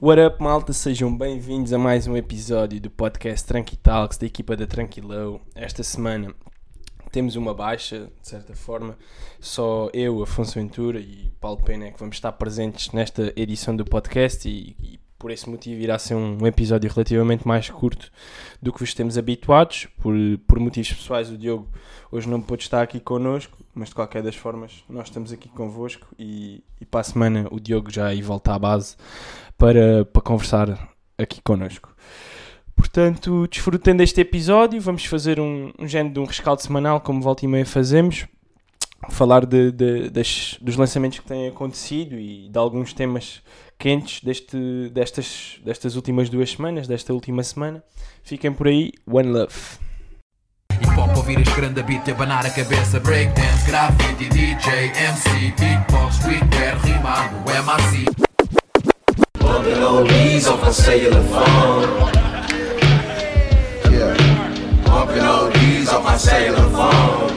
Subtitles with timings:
[0.00, 0.72] What up, malta?
[0.72, 5.40] Sejam bem-vindos a mais um episódio do podcast Tranquitalks da equipa da Tranquilão.
[5.54, 6.34] Esta semana
[7.12, 8.98] temos uma baixa, de certa forma.
[9.38, 13.84] Só eu, Afonso Ventura e Paulo Pena é que vamos estar presentes nesta edição do
[13.84, 18.12] podcast e, e por esse motivo irá ser um episódio relativamente mais curto
[18.60, 19.88] do que vos temos habituados.
[20.02, 20.14] Por,
[20.46, 21.66] por motivos pessoais, o Diogo
[22.12, 26.06] hoje não pôde estar aqui connosco, mas de qualquer das formas nós estamos aqui convosco
[26.18, 28.96] e, e para a semana o Diogo já aí volta à base
[29.56, 31.96] para, para conversar aqui connosco.
[32.76, 37.46] Portanto, desfrutando deste episódio, vamos fazer um, um género de um rescaldo semanal, como volta
[37.46, 38.26] e meia fazemos,
[39.08, 43.42] falar de, de, das, dos lançamentos que têm acontecido e de alguns temas
[43.78, 47.82] quentes deste, destas, destas últimas duas semanas, desta última semana.
[48.22, 49.78] Fiquem por aí, One Love.
[50.72, 56.16] Hip hop ouvir este grande beat e abanar a cabeça Breakdance, graffiti, DJ, MC Beatbox,
[56.16, 58.24] streetwear, rimado, MRC
[59.64, 61.88] Bumping oldies off my cellular phone.
[63.92, 64.14] Yeah.
[64.84, 67.28] Bumping oldies off my cellular phone.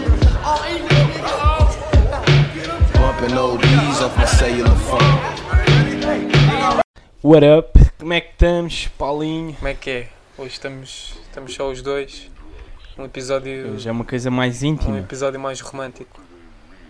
[2.94, 5.47] Bumping oldies off my cellular phone.
[7.28, 7.78] What up?
[8.00, 9.54] Como é que estamos, Paulinho?
[9.56, 10.10] Como é que é?
[10.38, 12.32] Hoje estamos, estamos só os dois.
[12.98, 15.00] Um episódio, Hoje é uma coisa mais um íntima.
[15.00, 16.22] episódio mais romântico.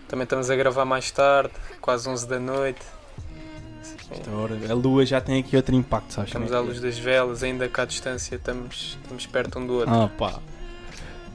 [0.06, 1.50] Também estamos a gravar mais tarde,
[1.80, 2.86] quase 11 da noite.
[4.12, 6.28] Esta hora, a lua já tem aqui outro impacto, sabes?
[6.28, 9.92] Estamos à luz das velas, ainda cá à distância estamos, estamos perto um do outro.
[9.92, 10.38] Ah, pá.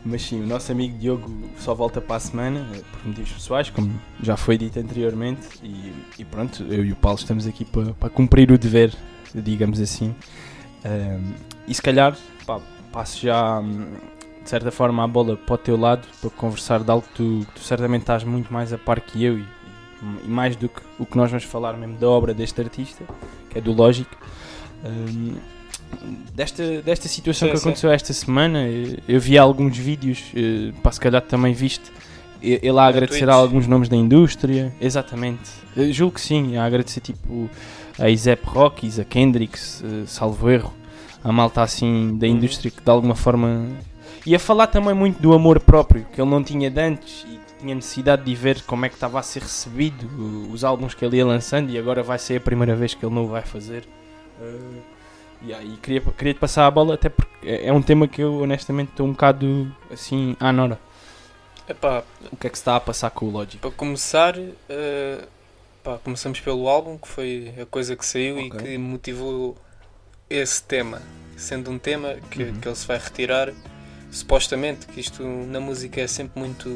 [0.06, 3.70] Mas sim, o nosso amigo Diogo só volta para a semana, eh, por motivos pessoais,
[3.70, 3.90] como
[4.22, 8.10] já foi dito anteriormente, e, e pronto, eu e o Paulo estamos aqui para, para
[8.10, 8.94] cumprir o dever,
[9.34, 10.14] digamos assim.
[10.84, 11.34] Ahm,
[11.68, 12.60] e se calhar, pá,
[12.92, 13.94] passo já, hum,
[14.44, 17.48] de certa forma, a bola para o teu lado, para conversar de algo que tu,
[17.48, 19.46] que tu certamente estás muito mais a par que eu, e,
[20.26, 23.06] e mais do que o que nós vamos falar mesmo da obra deste artista,
[23.50, 24.10] que é do Logic.
[24.84, 25.38] Ahm,
[26.34, 27.64] desta, desta situação Sim, que sim.
[27.68, 28.66] aconteceu esta semana,
[29.08, 31.92] eu vi alguns vídeos, eh, pá, se calhar também viste,
[32.42, 37.00] ele a agradecer a alguns nomes da indústria, exatamente, Eu julgo que sim, a agradecer
[37.00, 37.50] tipo
[37.98, 40.74] a Isep Rockies, a Kendricks, eh, salvo erro,
[41.24, 42.34] a malta assim da Uhum.
[42.34, 43.68] indústria que de alguma forma.
[44.26, 47.38] E a falar também muito do amor próprio, que ele não tinha de antes e
[47.38, 50.06] que tinha necessidade de ver como é que estava a ser recebido
[50.52, 53.14] os álbuns que ele ia lançando e agora vai ser a primeira vez que ele
[53.16, 53.84] não o vai fazer.
[54.42, 54.58] Eh,
[55.46, 58.22] yeah, e queria, queria te passar a bola até porque é, é um tema que
[58.22, 60.80] eu honestamente estou um bocado assim à nora.
[61.68, 63.58] Epá, O que é que se está a passar com o Logic?
[63.58, 64.36] para começar,
[64.70, 65.20] eh,
[65.84, 68.60] pá, começamos pelo álbum, que foi a coisa que saiu e Ok.
[68.60, 69.56] que motivou
[70.30, 71.02] esse tema.
[71.38, 72.60] Sendo um tema que, Uhum.
[72.60, 73.52] que ele se vai retirar,
[74.12, 76.70] supostamente, que isto na música é sempre muito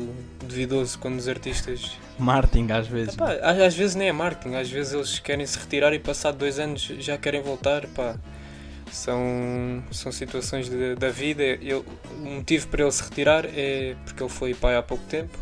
[0.44, 3.14] duvidoso quando os artistas Martin às vezes.
[3.14, 6.38] Epá, às, às vezes nem é marketing, às vezes eles querem se retirar e passado
[6.38, 7.86] dois anos já querem voltar.
[7.88, 8.16] Pá.
[8.92, 11.44] São, são situações de- da vida.
[11.44, 11.84] Ele-
[12.22, 15.38] o motivo para ele se retirar é porque ele foi pai há pouco tempo.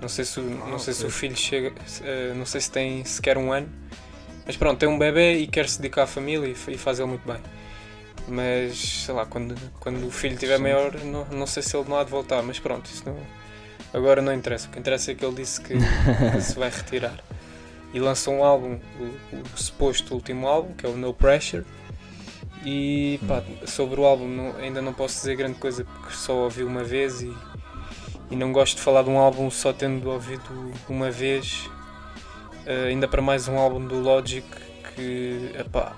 [0.00, 3.04] Não sei se, o- não sei se o filho chega, eh, não sei se tem
[3.04, 3.68] sequer um ano.
[4.46, 7.08] Mas pronto, tem um bebê e quer se dedicar à família e, e faz ele
[7.08, 7.40] muito bem.
[8.28, 10.62] Mas sei lá, quando, quando o filho estiver Sim.
[10.62, 12.42] maior, não, não sei se ele não há de voltar.
[12.42, 13.16] Mas pronto, isso não,
[13.92, 14.68] agora não interessa.
[14.68, 15.78] O que interessa é que ele disse que que
[16.40, 17.22] se vai retirar.
[17.94, 21.64] E lançou um álbum, o, o suposto último álbum, que é o No Pressure.
[22.64, 26.62] E pá, sobre o álbum não- ainda não posso dizer grande coisa porque só ouvi
[26.62, 27.32] uma vez e,
[28.30, 31.68] e não gosto de falar de um álbum só tendo ouvido uma vez.
[32.64, 34.46] Eh, ainda para mais um álbum do Logic
[34.94, 35.92] que, epá,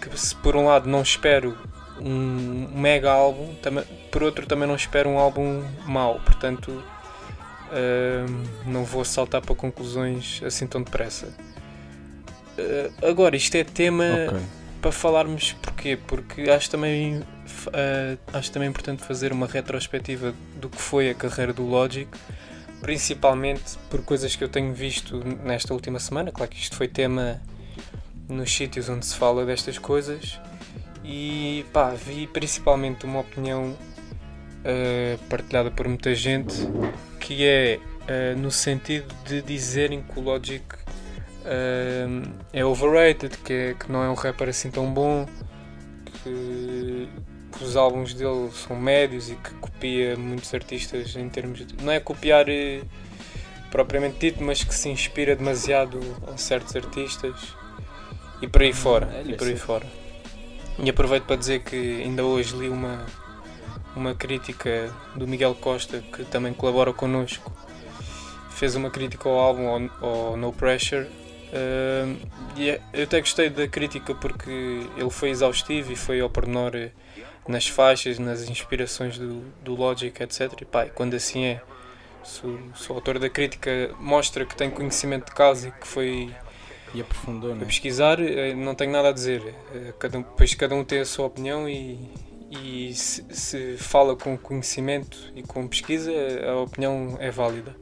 [0.00, 1.56] que se por um lado não espero
[2.00, 6.82] um mega álbum, também, por outro também não espero um álbum mau, portanto
[7.70, 11.28] Ahm, não vou saltar para conclusões assim tão depressa.
[12.58, 14.38] Ah, agora, isto é tema Ok.
[14.80, 15.98] Para falarmos porquê?
[16.06, 17.22] Porque acho também,
[17.72, 22.08] ah, acho também importante fazer uma retrospectiva do que foi a carreira do Logic,
[22.80, 26.30] principalmente por coisas que eu tenho visto nesta última semana.
[26.32, 27.40] Claro que isto foi tema
[28.28, 30.40] nos sítios onde se fala destas coisas.
[31.04, 33.76] E pá, vi principalmente uma opinião
[34.64, 36.54] ah, partilhada por muita gente
[37.20, 40.64] que é ah, no sentido de dizerem que o Logic
[42.52, 45.26] é overrated, que, é- que não é um rapper assim tão bom,
[46.22, 47.08] que,
[47.56, 51.82] que os álbuns dele são médios e que copia muitos artistas em termos de.
[51.82, 52.82] Não é copiar eh,
[53.70, 56.00] propriamente dito, mas que se inspira demasiado
[56.32, 57.34] em certos artistas
[58.42, 59.08] e por aí fora.
[59.14, 59.86] olha, E por aí fora.
[60.78, 63.04] E aproveito para dizer que ainda hoje li uma,
[63.96, 67.52] uma crítica do Miguel Costa, que também colabora connosco.
[68.50, 71.08] Fez uma crítica ao álbum, ao, ao No Pressure,
[71.50, 72.16] Uh,
[72.58, 74.50] é- eu até gostei da crítica porque
[74.96, 76.90] ele foi exaustivo e foi ao pormenor eh,
[77.46, 80.52] nas faixas, nas inspirações do, do Logic, etc.
[80.60, 81.62] E pá, quando assim é,
[82.22, 85.86] se o, se o autor da crítica mostra que tem conhecimento de causa e que
[85.88, 86.34] foi
[86.94, 87.64] E aprofundou, a né?
[87.64, 89.42] pesquisar, eh, não tenho nada a dizer.
[89.74, 91.98] Eh, Cada, um- depois cada um tem a sua opinião e,
[92.50, 96.12] e se, se fala com conhecimento e com pesquisa,
[96.46, 97.74] a opinião é válida.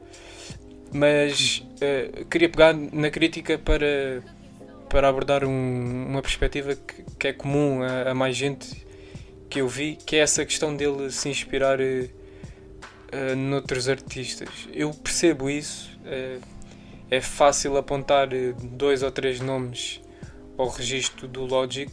[0.91, 4.23] Mas eh, queria pegar na crítica para,
[4.89, 8.85] para abordar um- uma perspectiva que, que é comum a, a mais gente
[9.49, 12.09] que eu vi, que é essa questão dele se inspirar eh,
[13.35, 14.49] noutros artistas.
[14.73, 15.89] Eu percebo isso.
[17.09, 18.29] é fácil apontar
[18.61, 20.01] dois ou três nomes
[20.57, 21.91] ao registro do Logic,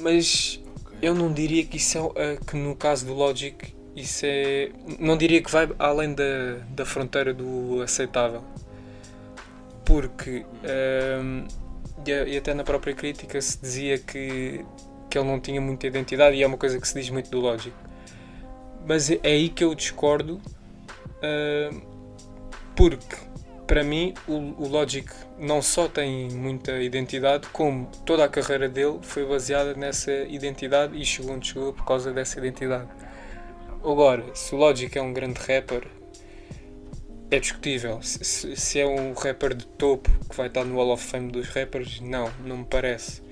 [0.00, 0.60] mas
[1.02, 3.56] eu não diria que isso é, que no caso do Logic
[3.94, 8.42] isso é não diria que vai além da, da fronteira do aceitável
[9.84, 11.46] porque ehm,
[12.06, 14.64] e, até na própria crítica se dizia que,
[15.08, 17.40] que ele não tinha muita identidade e é uma coisa que se diz muito do
[17.40, 17.74] Logic
[18.86, 20.40] mas é aí que eu discordo
[21.22, 21.80] ehm,
[22.76, 23.16] porque
[23.70, 25.08] para mim o, o Logic
[25.38, 31.04] não só tem muita identidade, como toda a carreira dele foi baseada nessa identidade e
[31.04, 32.88] chegou onde chegou por causa dessa identidade.
[33.82, 35.86] Agora, se o Logic é um grande rapper,
[37.30, 38.02] é discutível.
[38.02, 41.30] Se, se- se é um rapper de topo que vai estar no Hall of Fame
[41.30, 43.22] dos rappers, não, não me parece.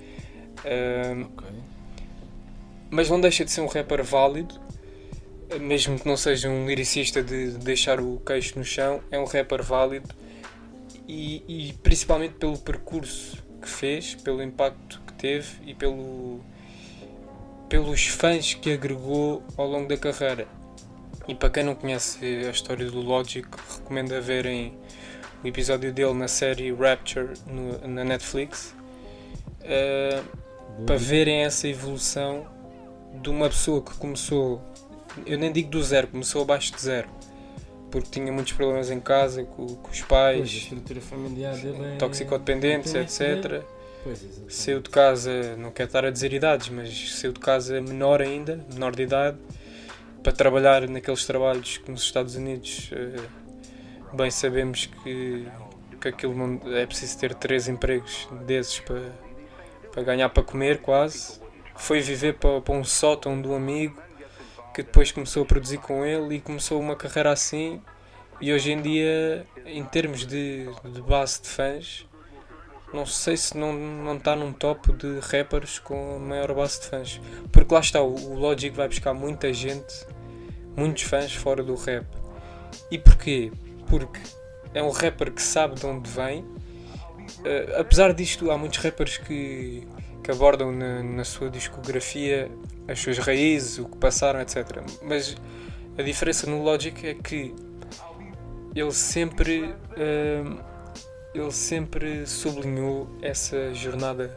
[0.64, 1.46] Ahm, Ok.
[2.90, 4.58] mas não deixa de ser um rapper válido,
[5.60, 9.62] mesmo que não seja um lyricista de deixar o queixo no chão, é um rapper
[9.62, 10.08] válido
[11.06, 16.40] e, e principalmente pelo percurso que fez, pelo impacto que teve e pelo,
[17.68, 20.46] pelos fãs que agregou ao longo da carreira.
[21.26, 24.72] E para quem não conhece a história do Logic, recomendo a verem
[25.44, 28.74] o episódio dele na série Rapture no- na Netflix.
[29.60, 32.46] Uh, para verem essa evolução
[33.20, 34.62] de uma pessoa que começou,
[35.26, 37.08] eu nem digo do zero, começou abaixo de zero,
[37.90, 41.94] porque tinha muitos problemas em casa com, com os Pois, a pais, estrutura familiar dele
[41.94, 41.96] é...
[41.96, 43.32] toxicodependentes, Dependente, né?
[43.60, 43.77] etc.
[44.04, 44.24] Pois.
[44.48, 48.64] Saiu de casa, não quero estar a dizer idades, mas saiu de casa menor ainda,
[48.72, 49.38] menor de idade,
[50.22, 53.20] para trabalhar naqueles trabalhos que nos Estados Unidos eh,
[54.12, 55.46] bem sabemos que,
[56.00, 59.12] que aquilo é preciso ter três empregos desses para,
[59.92, 61.40] para ganhar para comer quase.
[61.76, 64.00] Foi viver para, para um sótão do amigo
[64.74, 67.82] que depois começou a produzir com ele e começou uma carreira assim
[68.40, 72.07] e hoje em dia em termos de, de base de fãs
[72.92, 76.86] não sei se não, não está num top de rappers com a maior base de
[76.86, 77.20] fãs.
[77.52, 80.06] Porque lá está, o, o Logic vai buscar muita gente,
[80.76, 82.06] muitos fãs fora do rap.
[82.90, 83.52] E porquê?
[83.86, 84.20] Porque
[84.72, 86.44] é um rapper que sabe de onde vem.
[87.44, 89.86] Eh, apesar disto, há muitos rappers que,
[90.22, 92.50] que abordam na, na sua discografia
[92.86, 94.82] as suas raízes, o que passaram, etc.
[95.02, 95.36] Mas
[95.98, 97.54] a diferença no Logic é que
[98.74, 99.74] ele sempre.
[99.96, 100.42] eh,
[101.34, 104.36] ele sempre sublinhou essa jornada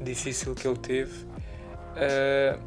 [0.00, 1.26] difícil que ele teve
[1.96, 2.58] eh,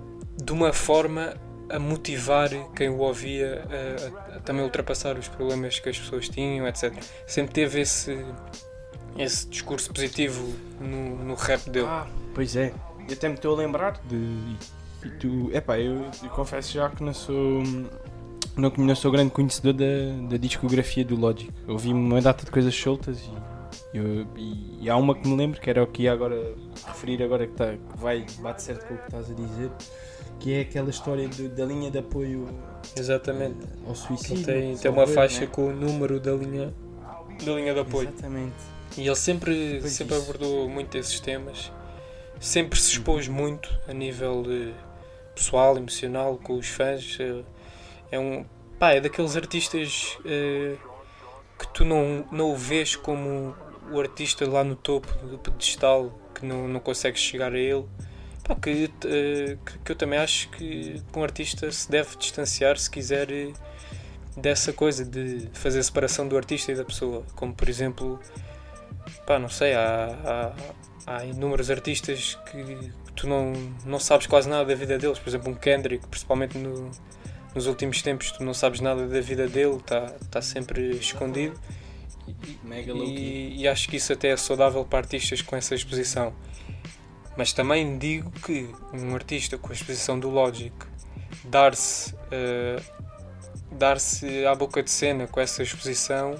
[0.41, 1.33] de uma forma
[1.69, 6.29] a motivar quem o ouvia a, a- a também ultrapassar os problemas que as pessoas
[6.29, 6.93] tinham, etc.
[7.27, 8.17] Sempre teve esse,
[9.17, 11.87] esse discurso positivo no, no rap dele.
[11.87, 12.73] Ah, pois é.
[13.07, 14.55] Eu até me estou a lembrar de.
[15.05, 15.49] E tu.
[15.53, 17.61] Epá, eu, eu confesso já que não sou.
[18.55, 19.85] Não, não sou grande conhecedor da,
[20.29, 21.51] da discografia do Logic.
[21.67, 23.29] Ouvi uma data de coisas soltas e,
[23.93, 26.53] eu- e, e há uma que me lembro, que era o que ia agora
[26.85, 29.71] referir agora que, tá, que vai, bate certo com o que estás a dizer,
[30.39, 32.47] que é aquela história do- da linha de apoio
[32.95, 33.57] Exatamente.
[33.87, 34.45] ao suicídio.
[34.45, 35.47] Tem, tem uma faixa né?
[35.47, 36.73] com o número da linha,
[37.43, 38.09] da linha de apoio.
[38.09, 38.55] Exatamente.
[38.97, 40.23] E ele sempre, Pois sempre isso.
[40.23, 41.71] abordou muito esses temas,
[42.39, 44.43] sempre se expôs muito a nível
[45.35, 47.17] pessoal, emocional, com os fãs.
[47.19, 47.43] eh,
[48.11, 48.45] É um
[48.79, 50.75] pá, é daqueles artistas eh,
[51.59, 53.53] que tu não, não o vês como
[53.91, 57.85] o artista lá no topo do pedestal que não, não consegues chegar a ele.
[58.43, 63.29] Pá, que, eh, que, eu também acho que um artista se deve distanciar se quiser
[63.31, 63.51] eh,
[64.37, 68.19] dessa coisa de fazer separação do artista e da pessoa, como por exemplo
[69.25, 70.53] pá, não sei, há,
[71.05, 73.53] há, há inúmeros artistas que tu não,
[73.85, 75.19] não sabes quase nada da vida deles.
[75.19, 76.91] Por exemplo, um Kendrick, principalmente no-
[77.55, 81.59] nos últimos tempos, tu não sabes nada da vida dele, está tá sempre escondido.
[82.63, 83.13] Mega low key.
[83.13, 86.33] E, e acho que isso até é saudável para artistas com essa exposição.
[87.37, 90.73] Mas também digo que um artista com a exposição do Logic
[91.43, 92.81] dar-se eh,
[93.71, 96.35] dar-se à boca de cena com essa exposição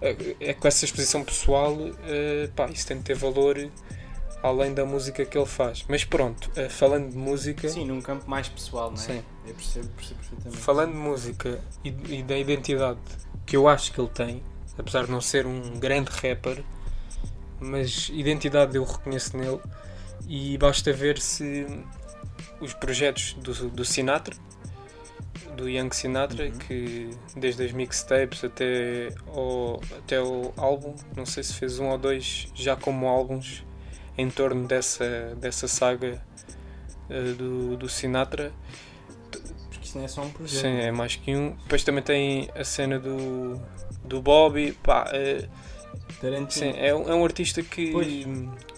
[0.00, 3.70] é, é com essa exposição pessoal, eh, pá, isso tem de ter valor
[4.42, 5.84] além da música que ele faz.
[5.88, 9.00] Mas pronto, eh, falando de música, Sim, num campo mais pessoal, não é?
[9.00, 9.22] Sim.
[9.46, 10.56] Eu percebo, percebo perfeitamente.
[10.56, 11.88] falando de música e,
[12.18, 12.98] e da identidade
[13.46, 14.42] que eu acho que ele tem,
[14.82, 16.62] apesar de não ser um grande rapper,
[17.60, 19.60] mas identidade eu reconheço nele
[20.28, 21.66] e basta ver se
[22.60, 24.36] os projetos do, do Sinatra,
[25.56, 26.58] do Young Sinatra, Uhum.
[26.58, 31.98] que desde as mixtapes até ao, até o álbum, não sei se fez um ou
[31.98, 33.64] dois já como álbuns
[34.16, 36.22] em torno dessa, dessa saga
[37.08, 38.52] eh, do, do Sinatra.
[39.70, 40.62] Porque isso não é só um projeto.
[40.62, 41.50] Sim, é mais que um.
[41.62, 43.60] Depois também tem a cena do,
[44.12, 44.72] do Bobby.
[44.82, 45.46] Pá, é,
[46.20, 46.50] Tarantino.
[46.50, 48.06] sim, é, um, é um artista que, Pois.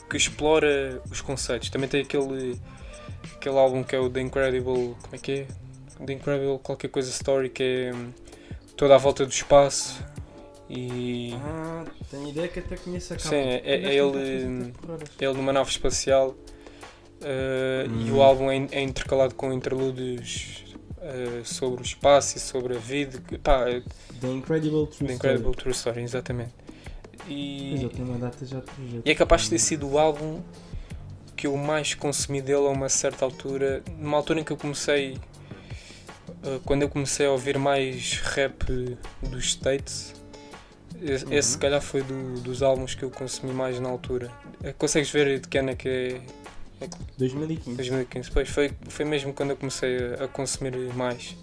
[0.08, 1.68] que explora os conceitos.
[1.70, 2.58] Também tem aquele,
[3.36, 4.94] aquele álbum que é o The Incredible.
[5.02, 5.46] Como é que é?
[6.04, 8.10] The Incredible qualquer coisa Story, que é hum,
[8.76, 10.02] toda à volta do espaço.
[10.68, 13.28] E Ah, tenho ideia que até conheço a capa.
[13.28, 15.08] Sim, é- é ele, hum, horas.
[15.20, 16.30] ele numa nave espacial.
[17.20, 18.16] uh, E Hum.
[18.16, 20.63] o álbum é, é intercalado com interlúdios
[21.04, 23.20] uh, sobre o espaço e sobre a vida.
[23.26, 23.82] que- Pá, é
[24.20, 26.52] The Incredible True The Incredible True Story, exatamente.
[27.28, 27.88] E,
[29.04, 30.42] e é capaz de ter sido o álbum
[31.37, 35.14] que eu mais consumi dele a uma certa altura, numa altura em que eu comecei,
[36.44, 38.64] uh, quando eu comecei a ouvir mais rap
[39.23, 40.14] dos States,
[41.02, 41.42] esse, Uhum.
[41.42, 44.30] se calhar foi do- dos álbuns que eu consumi mais na altura.
[44.78, 46.20] Consegues ver de que ano é que é
[47.18, 47.76] 2015.
[47.76, 48.30] 2015?
[48.30, 51.36] Pois, foi, foi mesmo quando eu comecei a, a consumir mais.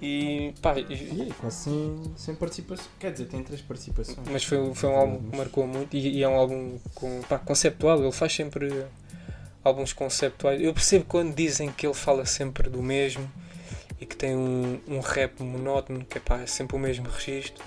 [0.00, 2.86] E pá, e- E é quase sem, sem participação.
[3.00, 4.18] Quer dizer, tem três participações.
[4.30, 7.38] Mas foi, foi um álbum que marcou muito e, e é um álbum com, pá,
[7.38, 8.00] conceptual.
[8.00, 8.86] Ele faz sempre
[9.64, 10.60] álbuns conceptuais.
[10.60, 13.28] Eu percebo quando dizem que ele fala sempre do mesmo
[14.00, 17.64] e que tem um, um rap monótono, que é, pá, é sempre o mesmo registro.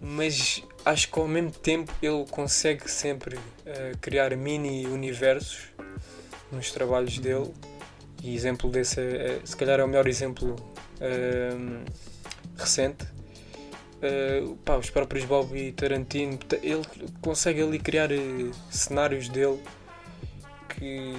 [0.00, 5.68] Mas acho que ao mesmo tempo ele consegue sempre eh, criar mini universos
[6.50, 7.52] nos trabalhos dele.
[8.22, 10.56] E exemplo desse é, é- se calhar é o melhor exemplo
[11.00, 11.84] ehm,
[12.56, 13.04] recente.
[14.02, 16.82] Uh, pá, os próprios Bob e Tarantino, ta- ele
[17.20, 18.18] consegue ali criar eh,
[18.70, 19.60] cenários dele
[20.70, 21.12] que,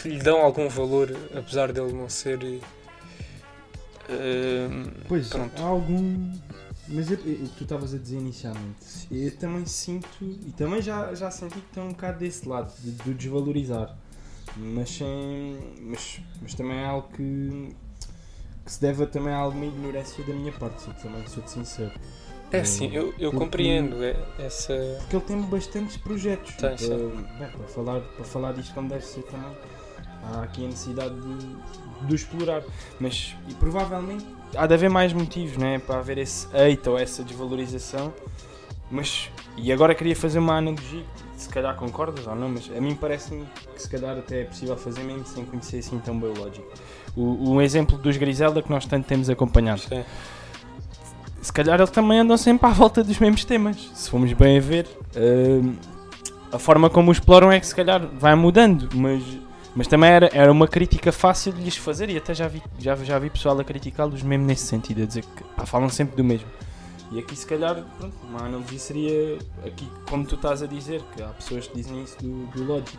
[0.00, 2.38] que lhe dão algum valor, apesar dele não ser.
[4.08, 4.68] eh,
[5.06, 5.62] Pois, Pronto.
[5.62, 6.32] há algum.
[6.86, 10.82] Mas eu- eu- o que tu estavas a dizer inicialmente, eu também sinto, e também
[10.82, 13.96] já, já senti que estão um bocado desse lado, de, de desvalorizar.
[14.56, 17.74] Mas, sem, mas, mas também é algo que,
[18.64, 21.90] que se deve também a alguma ignorância da minha parte, sou também sou-te sincero.
[22.52, 24.74] é assim, eu, eu Porque- compreendo é- essa.
[25.00, 26.54] Porque ele tem bastantes projetos.
[26.54, 26.88] Tem, sim.
[26.88, 29.50] para, bem, para, falar, para falar disto como deve ser também,
[30.22, 32.62] há aqui a necessidade de, de explorar.
[33.00, 34.24] Mas, e provavelmente,
[34.56, 35.78] há de haver mais motivos, né?
[35.78, 38.12] Para haver esse hate ou essa desvalorização.
[38.90, 41.04] Mas, e agora queria fazer uma analogia,
[41.36, 43.44] se calhar concordas ou não, mas a mim parece-me
[43.74, 46.30] que se calhar até é possível fazer mesmo sem conhecer assim tão bem
[47.16, 47.52] o.
[47.52, 50.04] O, exemplo dos Griselda que nós tanto temos acompanhado Sim.
[51.40, 53.90] se calhar eles também andam sempre à volta dos mesmos temas.
[53.94, 55.74] Se formos bem a ver, hum,
[56.52, 59.22] a forma como o exploram é que se calhar vai mudando, mas,
[59.74, 62.94] mas também era, era uma crítica fácil de lhes fazer e até já vi, já,
[62.96, 66.22] já vi pessoal a criticá-los mesmo nesse sentido, a dizer que pá, falam sempre do
[66.22, 66.48] mesmo.
[67.10, 71.22] E aqui se calhar, pronto, uma analogia seria aqui como tu estás a dizer, que
[71.22, 72.98] há pessoas que dizem isso do, do Logic.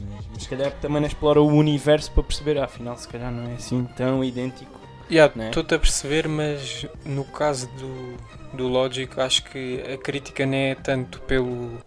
[0.00, 3.30] Mas, mas se calhar também não explora o universo para perceber, ah, afinal se calhar
[3.30, 4.80] não é assim tão idêntico.
[5.10, 5.48] Yeah, Né?
[5.48, 10.74] Estou-te a perceber, mas no caso do, do Logic, acho que a crítica não é
[10.74, 11.78] tanto pelo,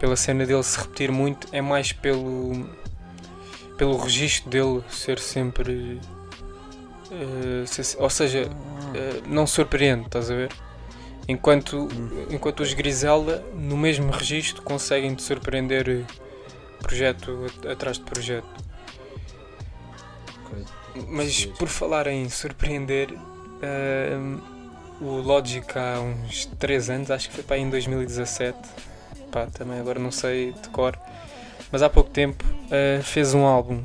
[0.00, 2.68] pela cena dele se repetir muito, é mais pelo,
[3.76, 6.00] pelo registro dele ser sempre.
[7.66, 8.50] ser- ou seja,
[8.94, 10.52] eh, não surpreende, estás a ver?
[11.28, 11.88] Enquanto,
[12.30, 16.04] enquanto os Griselda, no mesmo registro, conseguem te surpreender eh,
[16.82, 18.46] projeto at- atrás de projeto.
[21.08, 23.12] Mas por falar em surpreender,
[23.62, 24.38] ahm,
[25.00, 28.58] o Logic há uns 3 anos, acho que foi para aí em 2017,
[29.30, 30.98] pá, também agora não sei de cor,
[31.70, 33.82] mas há pouco tempo ah, fez um álbum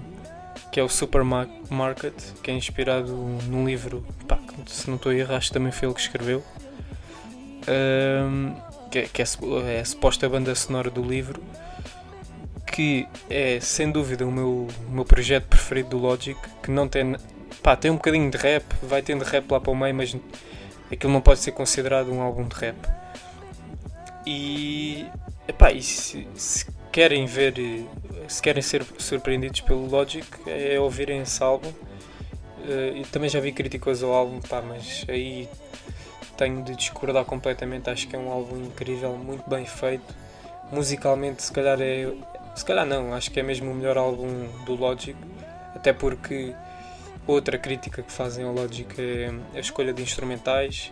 [0.72, 5.42] que é o Supermarket, que é inspirado num livro, pá, se não estou a errar,
[5.50, 6.42] também foi ele que escreveu,
[7.68, 8.54] ahm,
[8.90, 9.26] que, é, que é
[9.68, 11.42] é a suposta banda sonora do livro.
[12.66, 17.18] Que é sem dúvida o meu, o meu projeto preferido do Logic, que não tem
[17.62, 20.16] pá, tem um bocadinho de rap, vai tendo rap lá para o meio, mas
[20.90, 22.78] aquilo não pode ser considerado um álbum de rap.
[24.26, 25.06] E,
[25.48, 27.86] epá, e se, se querem ver, eh,
[28.28, 31.72] se querem ser surpreendidos pelo Logic, é ouvirem esse álbum.
[32.68, 35.48] Eh, e também já vi críticas ao álbum, pá, mas aí
[36.38, 37.90] tenho de discordar completamente.
[37.90, 40.16] Acho que é um álbum incrível, muito bem feito.
[40.72, 42.12] Musicalmente, se calhar é.
[42.56, 45.16] Se calhar não, acho que é mesmo o melhor álbum do Logic.
[45.74, 46.54] Até porque
[47.26, 50.92] outra crítica que fazem ao Logic é a escolha de instrumentais.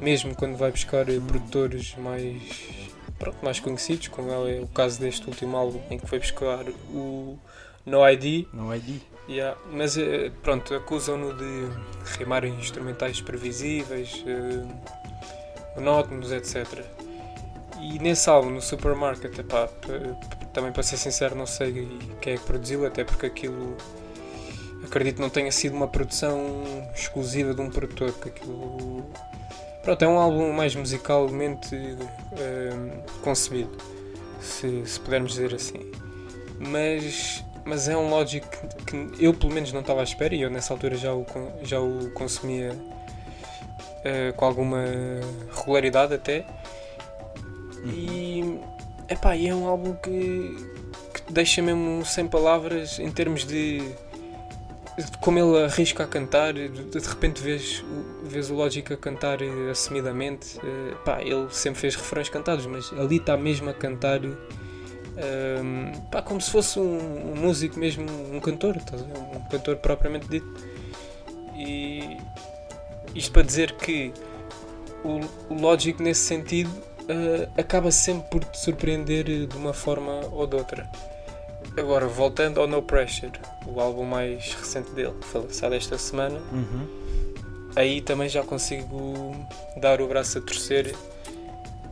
[0.00, 2.89] Mesmo quando vai buscar produtores mais,
[3.20, 7.38] pronto, mais conhecidos, como é o caso deste último álbum, em que foi buscar o
[7.86, 8.46] No ID.
[8.52, 9.02] No ID.
[9.28, 11.68] Yeah, mas eh, pronto, acusam-no de
[12.18, 14.66] rimar em instrumentais previsíveis, eh,
[15.76, 16.66] monótonos, etc.
[17.80, 19.68] E nesse álbum, no Supermarket, epá,
[20.52, 21.88] também para ser sincero, não sei
[22.20, 23.76] quem é que produziu, até porque aquilo
[24.84, 29.06] acredito que não tenha sido uma produção exclusiva de um produtor, que aquilo
[29.82, 32.72] pronto, é um álbum mais musicalmente eh,
[33.22, 33.76] concebido,
[34.40, 35.90] se, se pudermos dizer assim.
[36.58, 38.46] Mas mas é um Logic
[38.86, 41.26] que eu pelo menos não estava à espera e eu nessa altura já o,
[41.62, 42.76] já o consumia
[44.04, 44.82] eh, com alguma
[45.54, 46.44] regularidade até
[47.84, 48.58] e
[49.08, 50.56] epá, e é um álbum que,
[51.14, 53.82] que deixa mesmo sem palavras em termos de
[55.20, 57.84] como ele arrisca a cantar de, repente vês,
[58.24, 62.92] vês o Logic a cantar eh, assumidamente eh, pá, ele sempre fez refrões cantados mas
[62.92, 64.20] ali está mesmo a cantar
[65.20, 68.76] Ahm, pá, como se fosse um, um músico mesmo, um cantor,
[69.36, 70.46] um cantor propriamente dito.
[71.54, 72.16] E
[73.14, 74.12] isto para dizer que
[75.04, 75.20] o,
[75.52, 76.70] o Logic nesse sentido
[77.08, 80.90] ah, acaba sempre por te surpreender de uma forma ou de outra.
[81.80, 83.32] Agora, voltando ao No Pressure,
[83.66, 86.86] o álbum mais recente dele, que foi lançado esta semana, Uhum.
[87.74, 89.34] aí também já consigo
[89.78, 90.94] dar o braço a torcer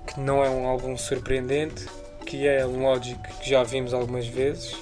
[0.07, 1.87] que não é um álbum surpreendente,
[2.27, 4.73] que é um Logic que já vimos algumas vezes.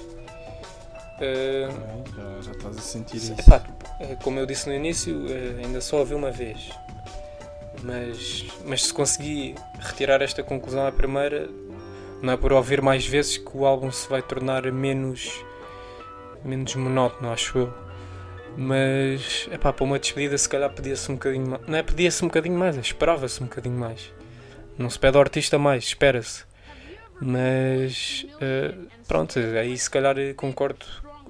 [1.19, 1.71] Uh,
[2.15, 3.33] Já, já estás a sentir isso.
[3.39, 3.63] epá,
[3.99, 6.69] eh, como eu disse no início, eh, ainda só ouvi uma vez.
[7.81, 11.47] Mas, mas se consegui retirar esta conclusão à primeira,
[12.21, 15.43] não é por ouvir mais vezes que o álbum se vai tornar menos,
[16.43, 17.73] menos monótono, acho eu.
[18.57, 21.67] Mas, epá, para uma despedida se calhar pedia-se um bocadinho mais.
[21.67, 24.11] Não é pedia-se um bocadinho mais, é esperava-se um bocadinho mais.
[24.77, 26.43] Não se pede ao artista mais, espera-se.
[27.21, 28.73] Mas, eh,
[29.07, 30.85] pronto, aí se calhar concordo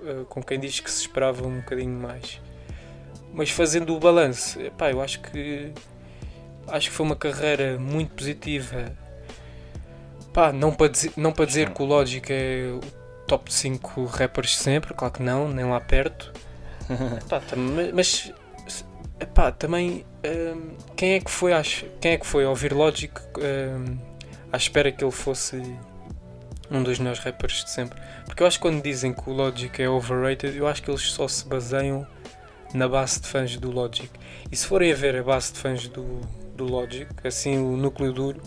[0.06, 2.42] eh, com quem diz que se esperava um bocadinho mais.
[3.34, 5.72] Mas fazendo o balanço, epá, eu acho que
[6.68, 8.96] acho que foi uma carreira muito positiva.
[10.38, 12.80] Pá, não para dizer, não para dizer que o Logic é o
[13.26, 16.32] top 5 rappers de sempre, claro que não, nem lá perto.
[17.28, 17.42] Pá,
[17.92, 18.32] mas
[19.20, 23.12] epá, também hum, quem é que foi às- quem é que foi a ouvir Logic
[23.20, 23.98] hum,
[24.54, 25.60] à espera que ele fosse
[26.70, 28.00] um dos melhores rappers de sempre?
[28.28, 31.02] Porque eu acho que quando dizem que o Logic é overrated, eu acho que eles
[31.02, 32.06] só se baseiam
[32.76, 34.12] na base de fãs do Logic.
[34.52, 36.22] E se forem a ver a base de fãs do,
[36.56, 38.40] do Logic, assim o núcleo duro,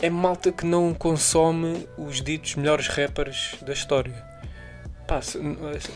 [0.00, 4.12] é malta que não consome os ditos melhores rappers da história.
[5.06, 5.20] Pá,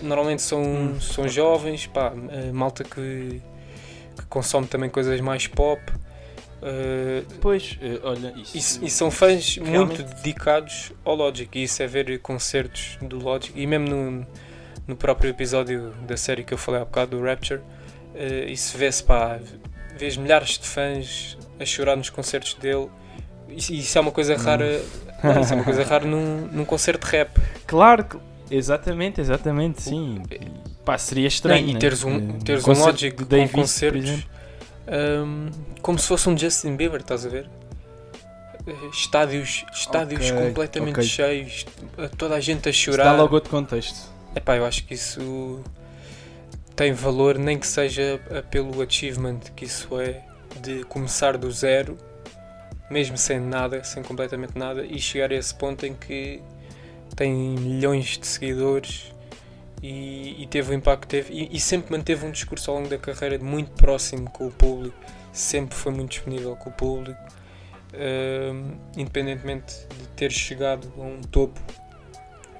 [0.02, 3.42] normalmente são, são jovens, pá, eh, malta que,
[4.16, 5.82] que consome também coisas mais pop.
[6.62, 8.80] eh, Pois, eh, olha, isso.
[8.82, 10.00] e, e são fãs Realmente.
[10.00, 11.58] muito dedicados ao Logic.
[11.58, 13.52] E isso é ver concertos do Logic.
[13.60, 14.26] E mesmo no,
[14.86, 17.60] no próprio episódio da série que eu falei há bocado, do Rapture,
[18.14, 19.40] eh, isso vê-se, pá,
[19.96, 22.88] vês milhares de fãs a chorar nos concertos dele.
[23.56, 24.80] Isso, isso é uma coisa rara.
[25.22, 27.30] não, isso é uma coisa rara num, num concerto de rap.
[27.66, 28.18] Claro, que-
[28.54, 30.22] exatamente, exatamente, sim.
[30.84, 31.68] Pá, seria estranho.
[31.68, 31.78] e né?
[31.78, 34.26] teres um, teres um concerto Logic de com Davis, por concertos
[35.24, 35.50] hum,
[35.82, 37.48] como se fosse um Justin Bieber, estás a ver?
[38.92, 41.02] Estádios, estádios Ok, completamente ok.
[41.04, 41.66] cheios,
[42.16, 43.12] toda a gente a Isso dá chorar.
[43.16, 44.10] logo outro contexto.
[44.34, 45.60] Epá, eu acho que isso
[46.76, 50.22] tem valor, nem que seja pelo achievement que isso é,
[50.62, 51.96] de começar do zero,
[52.90, 56.42] mesmo sem nada, sem completamente nada, e chegar a esse ponto em que
[57.16, 59.12] tem milhões de seguidores
[59.82, 62.88] e, e teve o impacto que teve, e, e sempre manteve um discurso ao longo
[62.88, 64.96] da carreira muito próximo com o público,
[65.32, 67.18] sempre foi muito disponível com o público,
[67.92, 71.60] Ahm, independentemente de ter chegado a um topo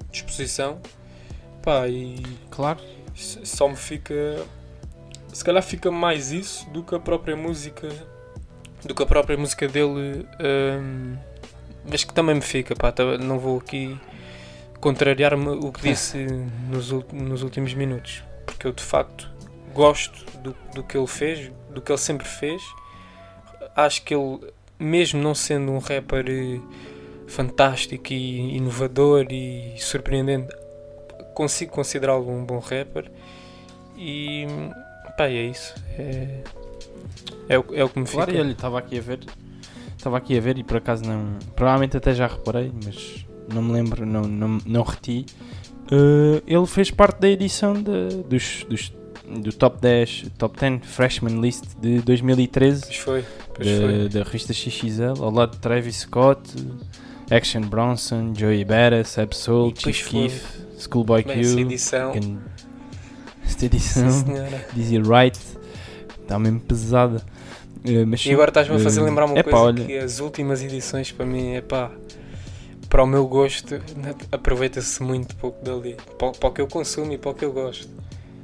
[0.09, 0.81] de exposição.
[1.61, 2.79] Pá, e Claro.
[3.15, 4.45] só me fica.
[5.31, 7.87] Se calhar fica mais isso do que a própria música.
[8.85, 10.25] Do que a própria música dele.
[10.39, 11.15] ahm,
[11.89, 12.91] mas que também me fica, pá.
[12.91, 13.97] tá- Não vou aqui
[14.79, 16.17] contrariar-me o que disse
[16.69, 18.23] nos, nos últimos minutos.
[18.45, 19.29] Porque eu de facto
[19.73, 22.61] gosto do, do que ele fez, do que ele sempre fez.
[23.75, 24.39] Acho que ele,
[24.79, 26.59] mesmo não sendo um rapper eh,
[27.27, 30.53] fantástico e inovador e surpreendente,
[31.33, 33.09] consigo considerá-lo um bom rapper
[33.97, 34.45] e
[35.17, 35.73] pá, é isso.
[35.97, 36.41] É,
[37.49, 38.43] É o, é o que me Claro, fica.
[38.43, 39.19] olha, estava aqui a ver.
[39.97, 41.37] Estava aqui a ver e por acaso não.
[41.55, 45.25] Provavelmente até já reparei, mas não me lembro, não, não, não reti.
[45.91, 48.93] Uh, ele fez parte da edição de- dos, dos-
[49.41, 54.09] do Top 10, Top 10 Freshman List de 2013 Pois foi, pois da, foi.
[54.09, 56.41] da revista XXL, ao lado de Travis Scott,
[57.29, 60.43] Action Bronson, Joey Badass, Absol, Chief Keef,
[60.79, 61.31] Schoolboy Q.
[61.59, 62.13] edição.
[62.13, 62.39] Gan-
[63.45, 64.09] Esta edição.
[64.73, 65.39] Dizzy Wright,
[66.31, 67.23] está mesmo pesada.
[67.83, 70.19] Uh, mas E agora estás-me a fazer uh, lembrar uma epá, coisa olha, que as
[70.19, 71.91] últimas edições para mim é pá,
[72.89, 73.81] para o meu gosto,
[74.31, 75.97] aproveita-se muito pouco dali.
[76.17, 77.87] Para, para o que eu consumo e para o que eu gosto.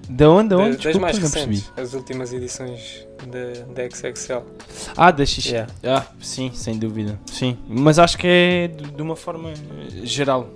[0.09, 0.49] Da onde?
[0.49, 0.69] Da- onde?
[0.71, 4.41] das Desculpa, mais recentes, as últimas edições da, XXL.
[4.95, 5.45] Ah, da X.
[5.45, 5.71] Yeah.
[5.83, 7.19] Ah, sim, sem dúvida.
[7.25, 10.49] Sim, mas acho que é de, de uma forma eh, geral.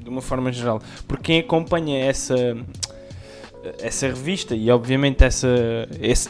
[0.00, 0.80] De uma forma geral.
[1.06, 2.56] Porque quem acompanha essa
[3.80, 5.48] essa revista e obviamente essa,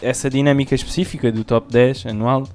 [0.03, 2.47] essa dinâmica específica do top 10 anual,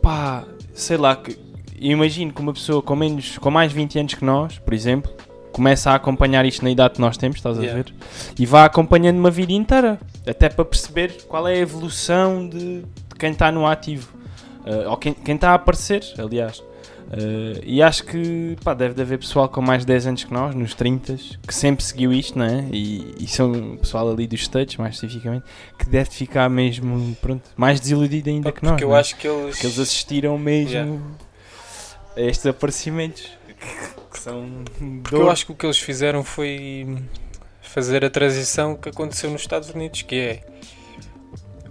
[0.00, 1.38] pá, sei lá, que,
[1.78, 5.10] imagino que uma pessoa com menos, com mais 20 anos que nós, por exemplo,
[5.52, 7.80] começa a acompanhar isto na idade que nós temos, estás Yeah.
[7.80, 7.94] a ver?
[8.38, 13.14] E vá acompanhando uma vida inteira, até para perceber qual é a evolução de, de
[13.18, 14.18] quem está no ativo,
[14.68, 16.62] Uh, ou quem quem está a aparecer, aliás.
[17.08, 20.32] Uh, e acho que pá, deve de haver pessoal com mais de 10 anos que
[20.32, 21.16] nós, nos 30,
[21.46, 22.68] que sempre seguiu isto, não é?
[22.70, 25.44] E, e são pessoal ali dos States, mais especificamente,
[25.78, 28.72] que deve ficar mesmo, pronto, mais desiludido ainda que nós.
[28.72, 29.00] Porque eu é?
[29.00, 29.50] acho que eles.
[29.52, 31.00] Porque eles assistiram mesmo Yeah.
[32.16, 33.30] a estes aparecimentos
[34.12, 34.64] que são.
[35.02, 36.98] Porque eu acho que o que eles fizeram foi
[37.62, 40.40] fazer a transição que aconteceu nos Estados Unidos, que é.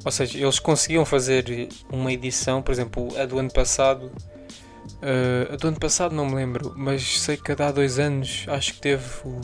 [0.04, 4.12] Ou seja, eles conseguiam fazer uma edição, por exemplo, a do ano passado.
[5.52, 8.82] A do ano passado não me lembro, mas sei que há dois anos acho que
[8.82, 9.42] teve o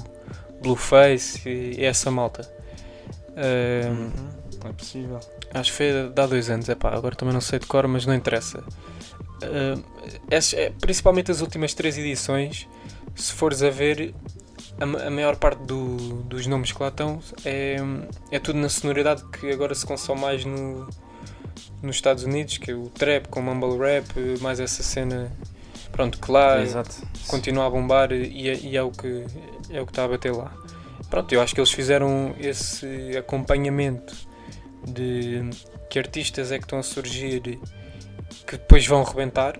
[0.62, 2.50] Blueface e, essa malta.
[3.36, 3.92] Eh,
[4.66, 5.20] É possível.
[5.54, 7.88] Acho que foi de há dois anos, é pá, agora também não sei de cor,
[7.88, 8.64] mas não interessa.
[9.44, 9.78] Ah,
[10.32, 12.68] essas- é, principalmente as últimas três edições,
[13.16, 14.14] se fores a ver,
[14.80, 17.76] a, a maior parte do- dos nomes que lá estão é,
[18.32, 20.88] é tudo na sonoridade que agora se consome mais no,
[21.84, 24.08] nos Estados Unidos, que é o trap com mumble rap,
[24.42, 25.32] mais essa cena,
[25.92, 26.96] pronto, que lá Exato.
[27.28, 29.26] continua a bombar e é, e é o que
[29.70, 30.52] é o que está a bater lá.
[31.10, 34.16] Pronto, eu acho que eles fizeram esse acompanhamento
[34.84, 35.50] de
[35.90, 37.60] que artistas é que estão a surgir
[38.48, 39.60] que depois vão rebentar.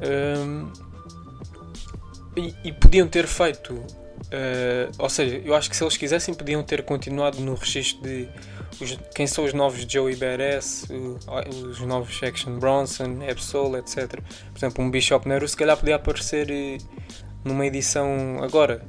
[0.00, 0.70] Hum,
[2.36, 3.84] e, e podiam ter feito,
[4.30, 8.28] eh, ou seja, eu acho que se eles quisessem podiam ter continuado no registro de
[8.80, 10.86] os- quem são os novos Joey Badass,
[11.70, 14.20] os novos Action Bronson, Absol, etc.
[14.52, 16.78] Por exemplo, um Bishop Nero se calhar podia aparecer eh,
[17.44, 18.08] numa edição
[18.42, 18.84] agora.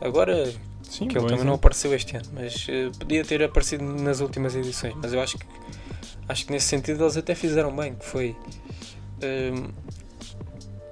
[0.00, 0.44] Agora
[0.82, 1.54] Sim, que ele também não exemplo.
[1.54, 4.94] apareceu este ano, mas eh, podia ter aparecido nas últimas edições.
[4.96, 5.46] Mas eu acho que
[6.28, 8.36] acho que nesse sentido eles até fizeram bem, que foi
[9.20, 9.68] ehm,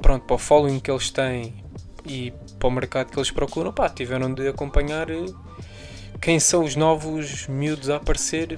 [0.01, 1.63] pronto, para o following que eles têm
[2.05, 5.25] e para o mercado que eles procuram, pá, tiveram de acompanhar eh,
[6.23, 8.57] quem são os novos miúdos a aparecer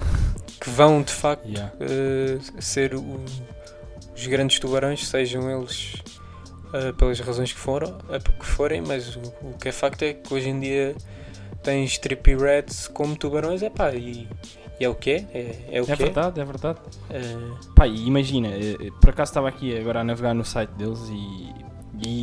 [0.60, 1.72] que vão de facto Yeah.
[1.80, 3.24] eh, ser o-
[4.14, 5.94] os grandes tubarões, sejam eles
[6.72, 10.12] eh, pelas razões que foram, eh, que forem, mas o, o que é facto é
[10.12, 10.94] que hoje em dia
[11.62, 14.28] tens trippy reds como tubarões, é pá, e,
[14.78, 15.96] e é o que é, é, é o É que é.
[15.96, 16.78] verdade, é verdade.
[17.74, 18.48] Pá, imagina,
[19.00, 21.54] por acaso estava aqui agora a navegar no site deles e,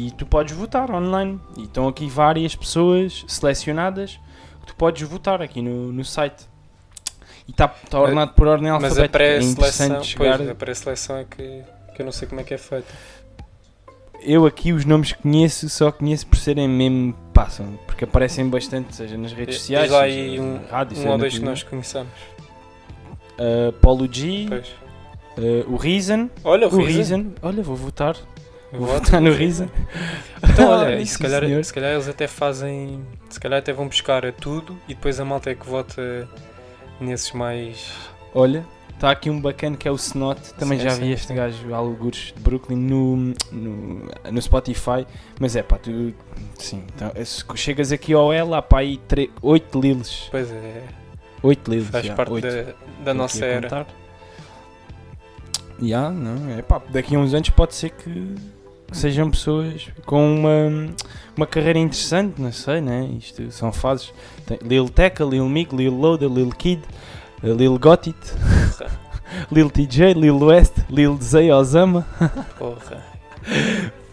[0.08, 1.40] e tu podes votar online.
[1.58, 4.20] E estão aqui várias pessoas selecionadas
[4.72, 6.50] tu podes votar aqui no, no site.
[7.48, 9.24] E está tá ordenado por ordem mas a alfabética.
[9.24, 10.38] É pré-seleção, chegar.
[10.38, 12.88] pois, a pré-seleção é que, que eu não sei como é que é feita.
[14.22, 18.96] Eu aqui os nomes que conheço só conheço por serem mesmo passam, porque aparecem bastante,
[18.96, 22.14] seja nas redes Diz sociais, lá aí um, rádio, um ou dois que nós conheçamos.
[23.34, 27.16] Uh, Paulo G, uh, o Reason, Olha, o o Reason.
[27.16, 28.16] Reason, olha, vou votar,
[28.72, 29.04] vou Voto.
[29.06, 29.68] votar no Reason.
[30.44, 31.64] Então, olha, e se sim, calhar, senhor.
[31.64, 33.06] se calhar eles até fazem.
[33.30, 36.28] Se calhar até vão buscar a tudo e depois a malta é que vota
[37.00, 37.94] nesses mais.
[38.34, 40.54] Olha, está aqui um bacana que é o Snot.
[40.54, 45.06] Também Sim, já sim, vi este gajo, algures de Brooklyn, no, no, no Spotify.
[45.40, 46.14] Mas é pá, tu.
[46.58, 49.00] Sim, então, é, se chegas aqui ao L, há pá aí
[49.42, 50.28] 8 liles.
[50.30, 50.84] Pois é,
[51.42, 51.88] 8 liles.
[51.90, 52.48] faz já, parte oito.
[52.48, 53.88] da, da nossa era.
[55.82, 58.36] Já, não, é pá, daqui a uns anos pode ser que
[58.92, 60.94] sejam pessoas com uma,
[61.36, 63.10] uma carreira interessante, não sei, né?
[63.18, 64.14] Isto são fases.
[64.46, 66.82] Tem Lil Tecca, Lil Mick, Lil Loader, Lil Kid,
[67.44, 68.18] eh, Lil Gotit,
[69.52, 72.06] Lil TJ, Lil West, Lil Zay Osama.
[72.58, 73.04] Porra.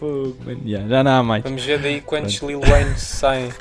[0.01, 1.43] Mano, já, já não há mais.
[1.43, 3.51] Vamos ver daí quantos Lil Wayne saem.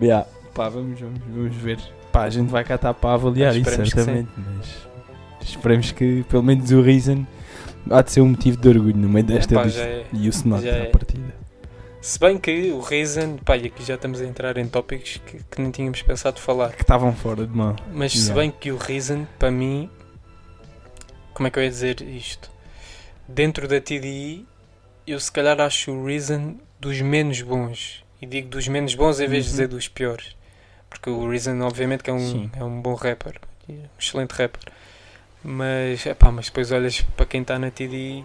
[0.00, 1.78] Já, pá, vamos, vamos, vamos ver.
[2.12, 4.30] Pá, a gente vai cá estar para avaliar isso, certamente.
[4.36, 4.88] Mas,
[5.42, 7.26] esperemos que pelo menos o Reason
[7.90, 9.80] há de ser um motivo de orgulho no meio desta Epá, lista.
[9.80, 10.06] é.
[10.12, 10.84] E o Snot já à é.
[10.86, 11.34] partida.
[12.00, 15.42] Se bem que o Reason, pá, e aqui já estamos a entrar em tópicos que,
[15.42, 16.72] que nem tínhamos pensado falar.
[16.72, 17.74] Que estavam fora de mão.
[17.92, 18.40] Mas se Yeah.
[18.40, 19.90] bem que o Reason, para mim,
[21.34, 22.50] como é que eu ia dizer isto?
[23.26, 24.46] Dentro da TDI,
[25.06, 28.04] eu se calhar acho o Reason dos menos bons.
[28.22, 29.52] E digo dos menos bons em vez de Uhum.
[29.56, 30.36] dizer dos piores.
[30.88, 32.50] Porque o Reason, obviamente, que é um, Sim.
[32.56, 33.34] é um bom rapper.
[33.68, 34.62] Um excelente rapper.
[35.44, 38.24] Mas, epá, mas depois olhas para quem está na TDI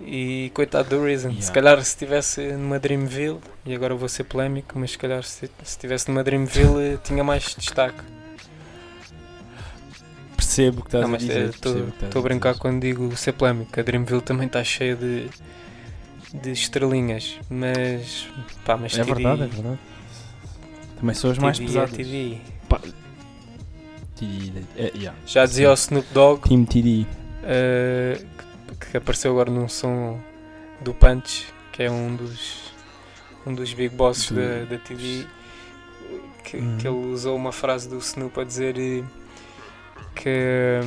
[0.00, 1.30] e coitado do Reason.
[1.30, 1.52] Se Yeah.
[1.54, 5.50] calhar se estivesse numa Dreamville, e agora vou ser polémico, mas se calhar se se
[5.62, 7.98] estivesse numa Dreamville tinha mais destaque.
[10.36, 11.48] Percebo que estás Não, a dizer.
[11.50, 11.74] estás
[12.04, 12.60] estou a brincar dizer.
[12.62, 13.78] quando digo ser polémico.
[13.78, 15.28] A Dreamville também está cheia de,
[16.32, 18.28] de estrelinhas, mas
[18.64, 19.78] pá, mas É TDI, verdade, é verdade.
[20.98, 21.90] Também são as mais é pesadas.
[21.90, 22.40] TDI.
[24.76, 25.18] É, yeah.
[25.26, 27.06] Já dizia o Snoop Dogg Team TDI.
[27.42, 28.24] eh,
[28.80, 30.18] que, que apareceu agora num som
[30.80, 32.72] do Punch, que é um dos
[33.46, 35.26] um dos big bosses Do- da, da TDI,
[36.44, 36.78] que, Uhum.
[36.78, 39.02] que ele usou uma frase do Snoop a dizer eh,
[40.14, 40.80] que,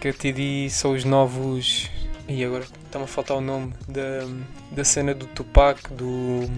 [0.00, 1.88] que a TDI são os novos.
[2.28, 4.26] E agora está-me a faltar o nome da,
[4.70, 6.48] da cena do Tupac, do,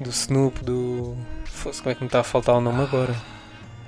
[0.00, 1.16] do Snoop, do.
[1.44, 3.14] Fosse, como é que me está a faltar o nome agora?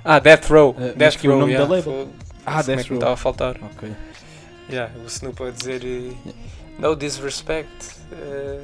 [0.05, 0.75] Ah, Death Row!
[0.77, 1.93] Mas Death é o Row, nome da yeah, label?
[2.05, 2.07] foi-
[2.45, 2.95] Ah, como é Death que me Row.
[2.97, 3.57] estava a faltar?
[3.61, 3.91] Ok.
[4.69, 6.13] Yeah, o Snoop a dizer eh,
[6.79, 7.69] no disrespect,
[8.11, 8.61] eh,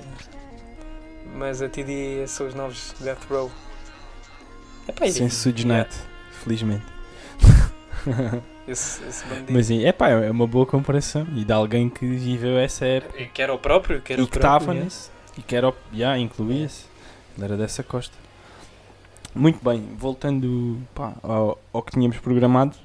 [1.36, 3.52] mas a TD são os novos Death Row.
[4.88, 5.30] Epá, Sem
[6.44, 6.84] felizmente.
[8.08, 9.54] yeah, esse, esse bandido.
[9.54, 11.26] Mas é pá, é uma boa comparação.
[11.36, 14.26] E de alguém que viveu essa época E que era o próprio, que era e
[14.26, 14.84] o que estava yeah.
[14.84, 15.10] nesse.
[15.38, 16.86] E que era, o- yeah, incluía-se.
[17.38, 18.14] Ele Era dessa costa.
[19.34, 22.76] Muito bem, voltando pá, ao, ao que tínhamos programado,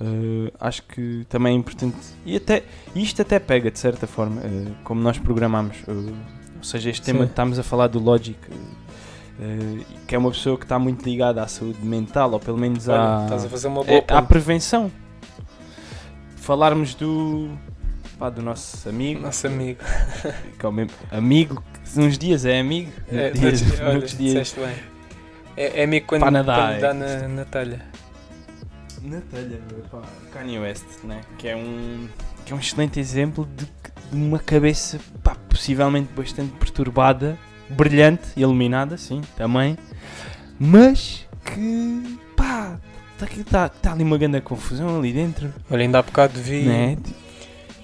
[0.00, 1.96] eh, acho que também é importante.
[2.24, 2.62] E até
[2.94, 5.76] isto até pega de certa forma, eh, como nós programámos.
[5.88, 5.92] eh,
[6.58, 7.24] ou seja, este tema Sim.
[7.26, 8.38] que estamos a falar do Logic,
[10.06, 13.20] que é uma pessoa que está muito ligada à saúde mental, ou pelo menos Olha,
[13.20, 14.28] à, estás a fazer uma boa é, à ponte.
[14.28, 14.92] prevenção.
[16.36, 17.48] Falarmos do,
[18.18, 19.80] pá, do nosso amigo, Nosso amigo.
[20.58, 21.62] que é o mesmo amigo,
[21.96, 24.54] uns dias é amigo, É, dias, olha, noutros dias.
[25.60, 27.82] É, é amigo quando, quando dá na, na talha.
[29.02, 30.00] Na telha, pá,
[30.32, 31.20] Kanye West, né?
[31.36, 32.08] que, é um,
[32.46, 33.70] que é um excelente exemplo de, de
[34.10, 37.36] uma cabeça pá, possivelmente bastante perturbada,
[37.68, 39.76] brilhante, iluminada, sim, também,
[40.58, 42.78] mas que pá,
[43.12, 46.96] está tá, tá ali uma grande confusão ali dentro, Olha, ainda há bocado vi, né?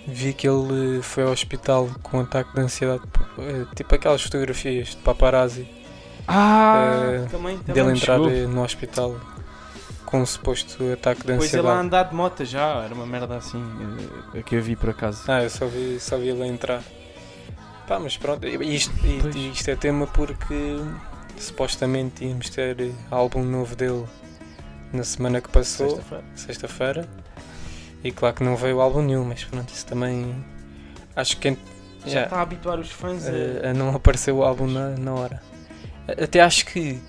[0.06, 3.02] vi que ele foi ao hospital com um ataque de ansiedade.
[3.38, 5.68] eh, Tipo aquelas fotografias de paparazzi
[6.28, 6.92] Ah,
[7.24, 8.48] Eh, também, também dele entrar chegou.
[8.48, 9.16] no hospital
[10.04, 11.86] com um suposto ataque de Pois ele a ansiedade.
[11.86, 13.62] andar de moto já, era uma merda assim,
[14.34, 15.22] eh, que eu vi por acaso.
[15.28, 16.82] Ah, eu só vi, só vi ele entrar.
[17.88, 19.34] Pá, mas pronto, isto, Pois.
[19.36, 20.54] isto é tema porque
[21.38, 24.04] supostamente íamos ter álbum novo dele
[24.92, 26.24] na semana que passou, Sexta-feira.
[26.34, 27.08] sexta-feira.
[28.02, 30.34] E claro que não veio álbum nenhum, mas pronto, isso também.
[31.14, 31.58] Acho que quem-
[32.04, 33.70] Já já, está a habituar os fãs a...
[33.70, 35.42] a não apareceu o álbum na, na hora.
[36.08, 37.00] Até acho que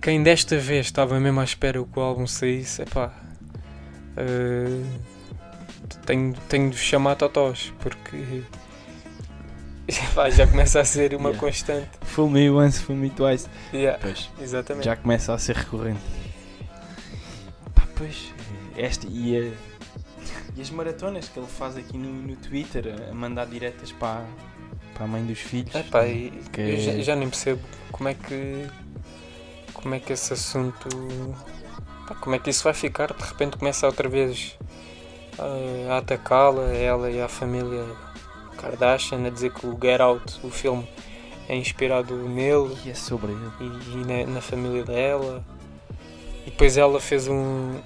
[0.00, 3.12] quem desta vez estava mesmo à espera que o álbum saísse, é pá.
[6.06, 8.42] tenho, tenho de chamar Totós, porque
[10.14, 11.38] pá, já começa a ser uma Yeah.
[11.40, 11.88] constante.
[12.02, 13.48] Fool me once, fool me twice.
[13.72, 14.28] Yeah, Pois.
[14.40, 14.84] exatamente.
[14.84, 16.00] já começa a ser recorrente.
[17.74, 18.32] Pá, pois,
[18.76, 19.52] este, e, a-
[20.56, 24.24] e as maratonas que ele faz aqui no, no Twitter, a mandar diretas para,
[24.94, 25.74] para a mãe dos filhos.
[25.74, 28.66] É pá, Que eu já, é- já nem percebo como é que
[29.74, 30.88] como é que esse assunto
[32.06, 34.56] pá, como é que isso vai ficar de repente começa outra vez
[35.38, 37.84] ah, a atacá-la ela e a família
[38.58, 40.86] Kardashian a dizer que o Get Out o filme
[41.48, 43.50] é inspirado nele E é sobre ele.
[43.60, 45.44] e, e na, na família dela
[46.46, 47.80] e depois ela fez um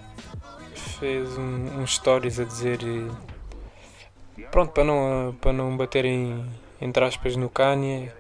[1.01, 6.45] fez um, um stories a dizer eh, pronto para não para não baterem
[6.81, 8.11] entre aspas no Kanye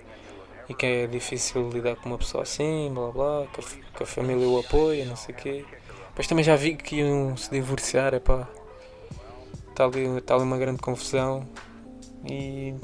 [0.68, 3.64] e que é difícil lidar com uma pessoa assim blá blá que a,
[3.96, 5.64] que a família o apoia não sei o quê
[6.08, 8.48] depois também já vi que iam se divorciar é pá
[9.70, 11.46] está ali, tá ali uma grande confusão
[12.28, 12.74] e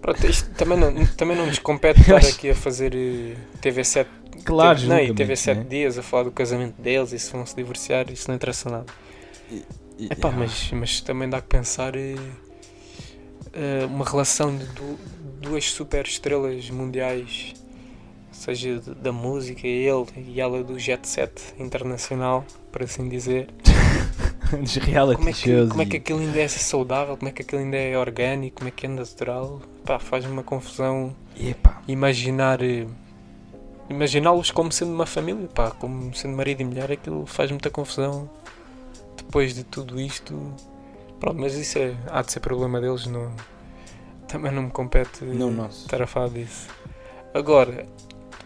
[0.00, 4.06] pronto, isto também não, também não nos compete estar aqui a fazer eh, TV7
[4.44, 5.64] Claro, Teve- não, e teve sete né?
[5.64, 8.86] dias a falar do casamento deles e se vão se divorciar, isso não interessa nada.
[9.50, 9.64] E-
[10.10, 12.14] Epá, ah, mas, mas também dá que pensar eh,
[13.56, 14.98] eh, uma relação de du-
[15.40, 17.54] duas super estrelas mundiais,
[18.30, 23.48] seja de- da música, ele e ela do jet set internacional, por assim dizer.
[24.60, 25.68] dos reality como é, que, shows.
[25.70, 28.68] como é que aquilo ainda é saudável, como é que aquilo ainda é orgânico, como
[28.68, 29.60] é que é natural.
[29.84, 32.62] Pá, faz-me uma confusão e, epá, imaginar.
[32.62, 32.86] eh,
[33.88, 38.28] Imaginá-los como sendo uma família, pá, como sendo marido e mulher, aquilo faz muita confusão.
[39.16, 40.34] Depois de tudo isto.
[41.20, 43.32] Pronto, mas isso é, há de ser problema deles, não,
[44.28, 45.82] também não me compete Não nosso.
[45.82, 46.68] estar a falar disso.
[47.32, 47.86] Agora,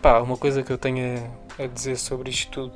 [0.00, 1.18] pá, uma coisa que eu tenho
[1.58, 2.72] a, a dizer sobre isto tudo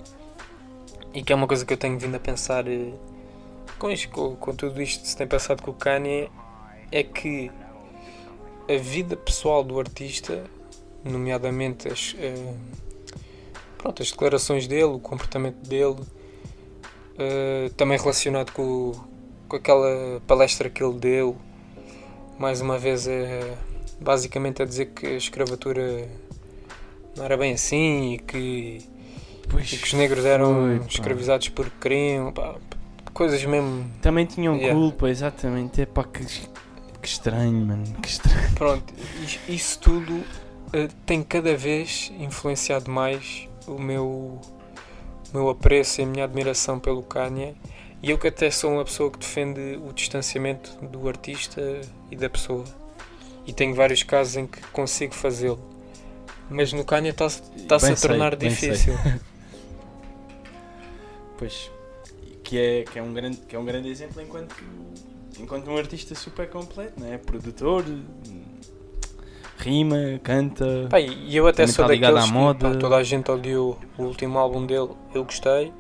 [1.13, 2.93] e que é uma coisa que eu tenho vindo a pensar eh,
[3.79, 6.29] com, isto, com, com tudo isto que se tem passado com o Kanye
[6.91, 7.51] é que
[8.69, 10.43] a vida pessoal do artista,
[11.05, 12.55] nomeadamente as, eh,
[13.79, 16.01] pronto, as declarações dele, o comportamento dele,
[17.19, 18.93] eh, também relacionado com,
[19.49, 21.37] com aquela palestra que ele deu,
[22.39, 23.55] mais uma vez é
[24.01, 26.09] basicamente a dizer que a escravatura
[27.17, 28.79] não era bem assim e que,
[29.49, 30.87] Pois e que os negros eram foi, pá.
[30.89, 32.57] escravizados porque queriam, pá,
[33.13, 33.89] coisas mesmo.
[34.03, 34.75] Também tinham Yeah.
[34.79, 35.81] culpa, exatamente.
[35.83, 37.85] Epá, que, que estranho, mano.
[38.03, 38.53] Que estranho.
[38.55, 40.25] Pronto, is- isso tudo
[40.73, 44.41] eh, tem cada vez influenciado mais o meu, o
[45.33, 47.55] meu apreço e a minha admiração pelo Kanye.
[48.05, 52.29] E eu que até sou uma pessoa que defende o distanciamento do artista e da
[52.29, 52.63] pessoa.
[53.47, 55.59] E tenho vários casos em que consigo fazê-lo.
[56.51, 58.49] Mas no Kanye está-se Bem a tornar sei.
[58.51, 58.95] difícil.
[61.39, 61.71] Pois.
[62.45, 64.55] Que é, que é, um, grande, que é um grande exemplo enquanto,
[65.41, 67.19] enquanto um artista super completo, não é?
[67.19, 67.85] Produtor,
[69.59, 70.87] rima, canta.
[70.89, 72.71] Pá, e eu até sou tá daqueles à que moda.
[72.71, 75.73] pá, toda a gente odiou o último álbum dele, eu gostei.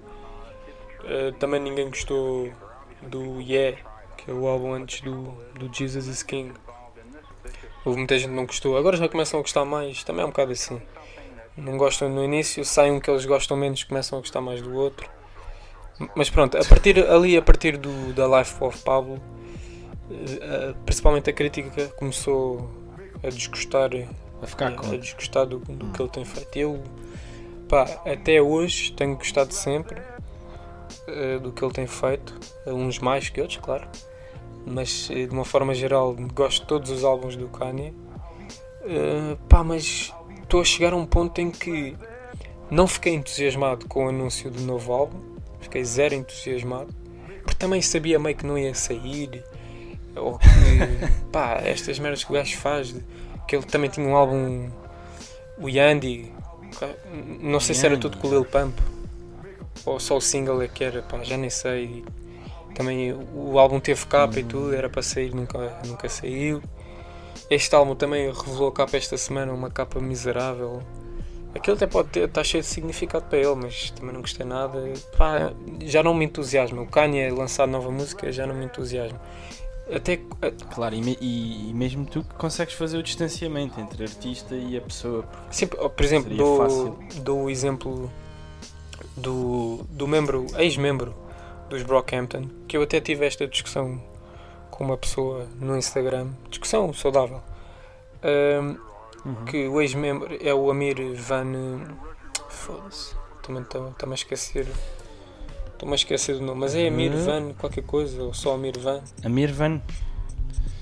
[1.06, 2.50] Eh, também ninguém gostou
[3.02, 3.78] do Yeah,
[4.16, 6.52] que é o álbum antes do, do Jesus is King.
[7.84, 10.30] Houve muita gente que não gostou, agora já começam a gostar mais, também é um
[10.30, 10.80] bocado assim.
[11.56, 14.74] Não gostam no início, saem um que eles gostam menos, começam a gostar mais do
[14.74, 15.08] outro.
[16.16, 19.20] Mas pronto, a partir, ali a partir do, da Life of Pablo,
[20.10, 22.68] eh, eh, principalmente a crítica começou
[23.22, 23.90] a desgostar
[24.42, 24.90] a ficar com.
[24.90, 26.56] a desgostar do, do que ele tem feito.
[26.56, 26.82] Eu,
[27.68, 30.00] pá, até hoje tenho gostado sempre
[31.06, 32.34] eh, do que ele tem feito,
[32.66, 33.86] uns mais que outros, claro,
[34.66, 37.94] mas eh, de uma forma geral gosto de todos os álbuns do Kanye.
[38.82, 41.96] Eh, pá, mas estou a chegar a um ponto em que
[42.70, 45.18] não fiquei entusiasmado com o anúncio do novo álbum,
[45.60, 46.94] fiquei zero entusiasmado,
[47.42, 49.44] porque também sabia meio que não ia sair,
[50.16, 50.48] ou que,
[51.32, 53.02] pá, estas merdas que o gajo faz, de-
[53.46, 54.70] que ele também tinha um álbum,
[55.58, 56.32] o Yandy,
[57.40, 58.74] não sei se era tudo com o Lil Pump,
[59.84, 62.04] ou só o single é que era, pá, já nem sei.
[62.74, 66.60] Também o álbum teve capa e tudo, era para sair, nunca, nunca saiu.
[67.48, 70.82] Este álbum também revelou a capa esta semana, uma capa miserável.
[71.54, 74.82] Aquilo até pode ter, está cheio de significado para ele, mas também não gostei nada.
[75.16, 75.52] Pá,
[75.84, 76.82] já não me entusiasma.
[76.82, 79.20] O Kanye lançar nova música já não me entusiasma.
[79.94, 80.18] Até
[80.74, 84.80] Claro, e, e- e mesmo tu que consegues fazer o distanciamento entre artista e a
[84.80, 85.24] pessoa.
[85.78, 86.98] oh, por exemplo, dou, fácil.
[87.22, 88.10] dou o exemplo
[89.16, 91.14] do, do membro, ex-membro
[91.68, 94.00] dos Brockhampton, que eu até tive esta discussão
[94.70, 97.40] com uma pessoa no Instagram, discussão saudável,
[98.22, 98.76] ahm,
[99.24, 99.44] Uhum.
[99.46, 101.80] que o ex-membro é o Amir Van.
[102.50, 104.66] Foda-se, também estou-me a esquecer.
[105.72, 107.24] Estou-me a esquecer do nome, mas é Amir Uhum.
[107.24, 109.00] Van qualquer coisa, ou só Amir Van.
[109.24, 109.80] A Mirvan.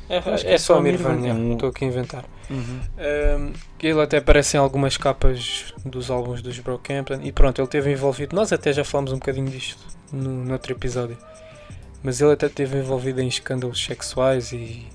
[0.09, 2.25] É, é é só Amir Van, é, estou aqui a inventar.
[2.51, 2.81] Uhum.
[2.99, 7.91] Um, ele até aparece em algumas capas dos álbuns dos Brockhampton e pronto, ele esteve
[7.93, 8.37] envolvido.
[8.37, 9.79] Nós até já falámos um bocadinho disto
[10.13, 11.17] no, no outro episódio,
[12.03, 14.87] mas ele até esteve envolvido em escândalos sexuais e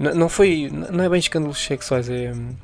[0.00, 2.54] N- não foi, não é bem escândalos sexuais, é hum,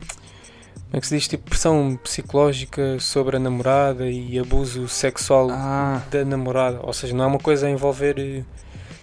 [0.86, 1.28] como é que se diz?
[1.28, 7.24] Tipo pressão psicológica sobre a namorada e abuso sexual Ah, da namorada, ou seja, não
[7.24, 8.42] é uma coisa a envolver eh,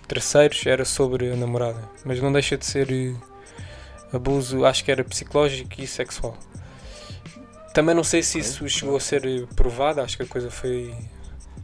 [0.05, 3.13] terceiros, era sobre a namorada, mas não deixa de ser eh,
[4.13, 6.37] abuso, acho que era psicológico e sexual.
[7.73, 10.93] Também não sei se isso chegou a ser eh, provado, acho que a coisa foi,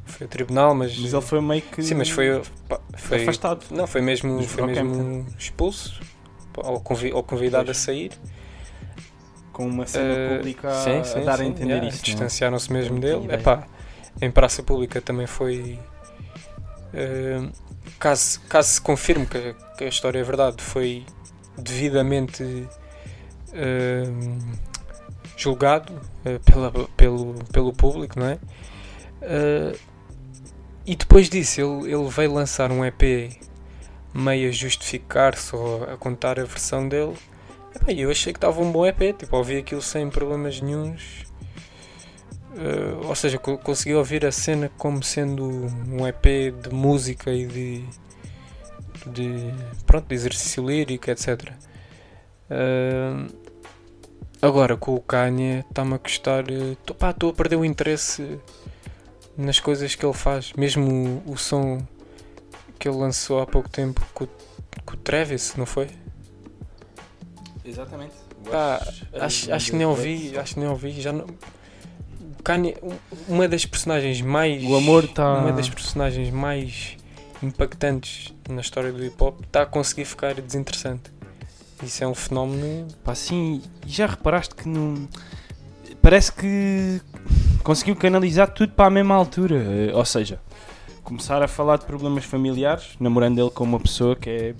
[0.06, 1.82] foi a tribunal, mas, mas ele foi meio que.
[1.82, 3.66] sim, mas foi, pá, foi afastado.
[3.72, 6.02] não, foi mesmo, foi mesmo expulso
[6.58, 8.12] ou, convi, ou convidado a sair.
[9.54, 11.98] Com uma cena Eh, pública sim, a sim, dar sim, a entender yeah, isso.
[11.98, 12.06] não é?
[12.06, 13.34] Distanciaram-se mesmo dele.
[13.34, 13.68] Epá,
[14.22, 15.78] em praça pública também foi.
[18.00, 21.06] Caso, caso se confirme que, que a história é verdade, foi
[21.58, 22.68] devidamente
[23.54, 24.04] eh,
[25.38, 25.94] julgado
[26.26, 28.40] eh, pela, pelo, pelo público, não é?
[29.22, 29.76] Eh,
[30.86, 33.40] e depois disso, ele, ele veio lançar um EP
[34.14, 37.16] meio a justificar-se ou a contar a versão dele.
[37.76, 41.31] Epá, eu achei que estava um bom EP, tipo, ouvi aquilo sem problemas nenhuns.
[42.58, 47.46] Eh, ou seja, co- consegui ouvir a cena como sendo um EP de música e
[47.46, 47.86] de,
[49.08, 49.54] de,
[49.86, 51.52] pronto, de exercício lírico, etc.
[52.50, 53.26] Eh,
[54.42, 56.46] agora com o Kanye está-me a custar.
[56.50, 58.40] Estou a perder o interesse
[59.38, 61.82] nas coisas que ele faz, mesmo o, o som
[62.78, 64.30] que ele lançou há pouco tempo com, o-
[64.86, 65.88] com o Travis, não foi?
[67.64, 68.14] Exatamente.
[68.50, 68.82] Pá,
[69.20, 71.28] Acho, acho que nem ouvi, acho que nem ouvi, já não.
[72.42, 72.98] Kanye, um-
[73.36, 74.64] uma das personagens mais.
[74.64, 76.98] O amor tá- Uma das personagens mais
[77.42, 81.12] impactantes na história do hip hop está a conseguir ficar desinteressante.
[81.84, 82.88] Isso é um fenómeno.
[83.04, 85.08] Pá, sim, e já reparaste que não.
[86.02, 87.02] Parece que
[87.64, 89.56] conseguiu canalizar tudo para a mesma altura.
[89.90, 90.40] Eh, Ou seja,
[91.04, 94.56] começar a falar de problemas familiares, namorando ele com uma pessoa que é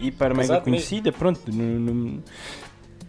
[0.00, 1.12] hiper mega conhecida.
[1.12, 2.22] Pronto, no- no-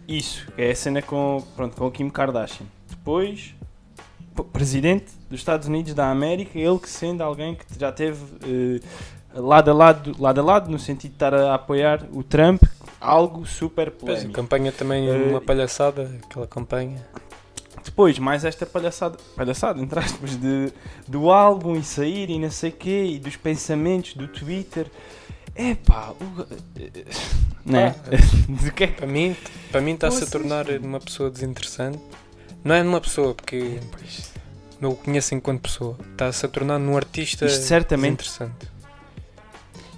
[0.06, 2.66] isso, é a cena com, pronto, com o Kim Kardashian.
[2.88, 3.55] Depois,
[4.44, 8.80] presidente dos Estados Unidos da América, ele que sendo alguém que já teve eh,
[9.34, 12.62] lado, a lado, lado a lado, no sentido de estar a apoiar o Trump,
[13.00, 14.32] algo super Pois, a polémico.
[14.32, 17.04] campanha também é Eh, uma palhaçada, aquela campanha.
[17.84, 20.72] Depois, mais esta palhaçada, palhaçada entre aspas, de,
[21.06, 24.86] do álbum e sair e não sei o quê, e dos pensamentos do Twitter.
[25.54, 26.46] Epá, o.
[27.64, 27.96] Né?
[28.62, 28.86] De que é.
[28.86, 29.34] Para mim,
[29.72, 31.98] para mim está-se a tornar uma pessoa desinteressante.
[32.66, 33.78] Não é numa pessoa, porque
[34.80, 35.96] não o conheço enquanto pessoa.
[36.10, 38.66] Está-se a tornar num artista Isto certamente- desinteressante.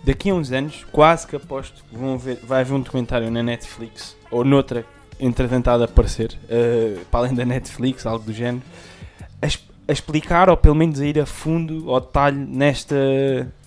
[0.05, 3.43] Daqui a uns anos, quase que aposto que vão ver, vai haver um documentário na
[3.43, 4.85] Netflix ou noutra,
[5.19, 8.63] entretanto há de aparecer, eh, para além da Netflix, algo do género,
[9.41, 12.95] a, a explicar ou pelo menos a ir a fundo ao detalhe nesta,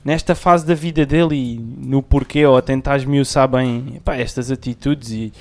[0.06, 4.52] nesta fase da vida dele e no porquê ou a tentar esmiuçar bem epá, estas
[4.52, 5.34] atitudes e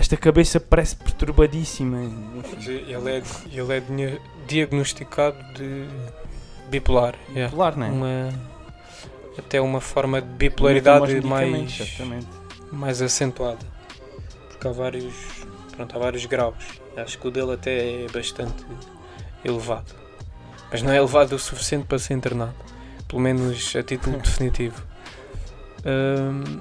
[0.00, 1.98] esta cabeça parece perturbadíssima.
[2.66, 3.22] Ele é,
[3.52, 5.86] ele é dia- diagnosticado de
[6.70, 7.14] bipolar.
[7.30, 7.48] yeah.
[7.50, 7.90] Bipolar, não é?
[7.90, 8.32] Uma,
[9.38, 12.26] até uma forma de bipolaridade mais, certamente.
[12.72, 13.64] mais acentuada.
[14.48, 15.14] Porque há vários,
[15.76, 16.64] pronto, há vários graus.
[16.96, 18.64] Acho que o dele até é bastante
[19.44, 19.94] elevado.
[20.72, 22.54] Mas não é elevado o suficiente para ser internado.
[23.08, 24.82] Pelo menos a título definitivo.
[25.84, 26.60] Hum,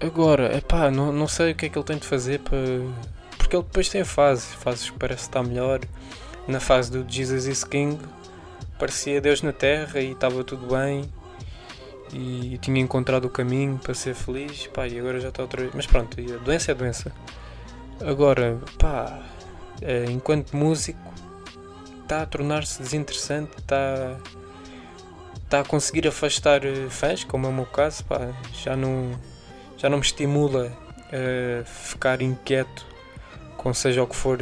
[0.00, 2.58] agora, epá, não, não sei o que é que ele tem de fazer para.
[3.36, 4.52] Porque ele depois tem fases.
[4.54, 5.80] Fases que parece estar melhor.
[6.46, 7.98] Na fase do Jesus is King
[8.78, 11.04] parecia Deus na Terra e estava tudo bem
[12.12, 15.74] e tinha encontrado o caminho para ser feliz, pá, e agora já está outra vez.
[15.74, 17.12] Mas pronto, a doença é doença.
[18.00, 19.20] Agora, pá,
[19.82, 21.12] eh, enquanto músico,
[22.02, 24.16] está a tornar-se desinteressante, está,
[25.44, 29.10] está a conseguir afastar eh, fãs, como é o meu caso, pá, já não,
[29.78, 30.72] já não me estimula
[31.10, 32.86] a ficar inquieto
[33.56, 34.38] com seja o que for.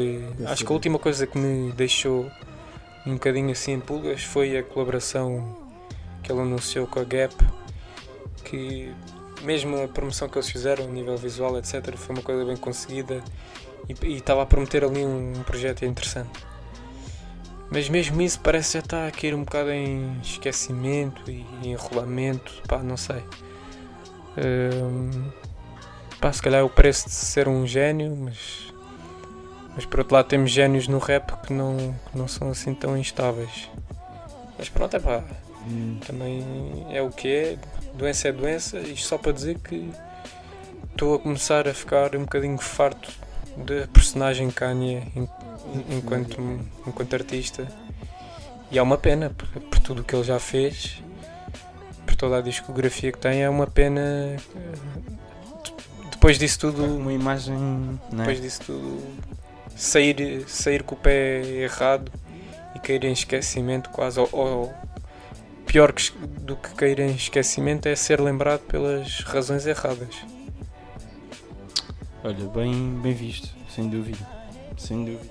[0.47, 2.31] Acho que a última coisa que me deixou
[3.07, 5.57] um bocadinho assim em pulgas foi a colaboração
[6.23, 7.35] que ele anunciou com a Gap,
[8.45, 8.93] que
[9.43, 13.23] mesmo a promoção que eles fizeram a nível visual, etc., foi uma coisa bem conseguida
[13.89, 16.45] e e estava a prometer ali um, um projeto interessante.
[17.71, 22.79] Mas mesmo isso parece já estar a cair um bocado em esquecimento e enrolamento, pá,
[22.79, 23.23] não sei.
[24.39, 25.31] Hum,
[26.21, 28.73] pá, se calhar é o preço de ser um gênio, mas,
[29.75, 31.77] mas por outro lado temos génios no rap que não,
[32.11, 33.69] que não são assim tão instáveis.
[34.59, 35.23] Mas pronto, é pá,
[35.69, 37.59] Hum, também é o que é,
[37.95, 39.91] doença é doença, isto só para dizer que
[40.93, 43.13] estou a começar a ficar um bocadinho farto
[43.57, 45.29] da personagem Kanye en-
[45.91, 46.41] enquanto,
[46.87, 47.67] enquanto artista.
[48.71, 51.03] E é uma pena por, por tudo o que ele já fez,
[52.17, 54.37] toda a discografia que tem, é uma pena eh,
[55.63, 57.55] de- depois disso tudo Uma imagem.
[57.57, 58.17] Não é?
[58.19, 59.03] depois disso tudo
[59.77, 62.11] sair, sair com o pé errado
[62.75, 64.75] e cair em esquecimento quase ou, ou
[65.67, 65.93] pior
[66.41, 70.15] do que cair em esquecimento é ser lembrado pelas razões erradas.
[72.25, 74.19] Olha, bem, bem visto, sem dúvida.
[74.77, 75.31] Sem dúvida.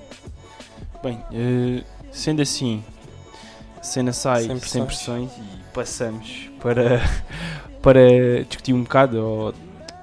[1.04, 2.84] Bem, eh, sendo assim,
[3.82, 4.86] cena sai Sem sem pressões.
[4.86, 7.00] pressões, e passamos para,
[7.80, 9.54] para discutir um bocado ou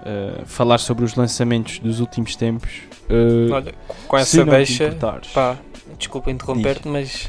[0.05, 2.83] eh, falar sobre os lançamentos dos últimos tempos.
[3.11, 3.75] Eh, Olha,
[4.07, 4.97] com essa deixa,
[5.35, 5.59] pá,
[5.99, 7.29] desculpa interromper-te, mas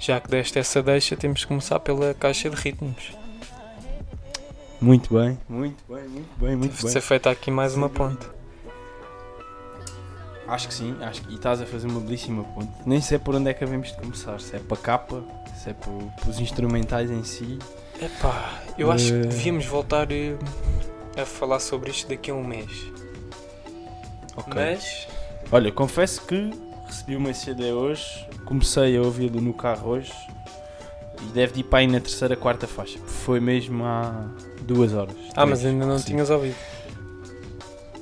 [0.00, 3.12] já que deste essa deixa, temos que começar pela caixa de ritmos.
[4.80, 6.92] Muito bem, muito bem, muito bem, muito Deve bem.
[6.92, 8.26] ser feita aqui mais uma ponte.
[10.48, 12.72] Acho que sim, acho que e estás a fazer uma belíssima ponte.
[12.84, 15.24] Nem sei por onde é que havemos de começar, se é para a capa,
[15.56, 17.58] se é para, para os instrumentais em si.
[18.00, 20.36] Epá, eu acho que devíamos voltar eh,
[21.16, 22.70] a falar sobre isto daqui a um mês.
[24.36, 24.52] Ok.
[24.54, 25.08] Mas
[25.50, 26.50] Olha, confesso que
[26.86, 30.12] recebi uma CD hoje, comecei a ouvi-lo no carro hoje
[31.22, 32.98] e deve de ir para aí na terceira, quarta faixa.
[33.06, 34.26] Foi mesmo há
[34.62, 35.14] duas horas.
[35.34, 36.56] Ah, mas ainda não tinhas ouvido.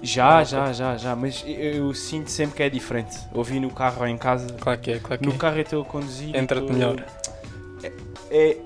[0.02, 1.54] Já, Ah, já, já, já, mas eu,
[1.86, 3.16] eu sinto sempre que é diferente.
[3.32, 4.46] Ouvi no carro ou em casa.
[4.60, 5.38] Claro que é, claro que No é.
[5.38, 6.34] carro eu estou a conduzir.
[6.36, 7.04] Entra-te estou- melhor.
[7.82, 7.92] É,
[8.30, 8.58] é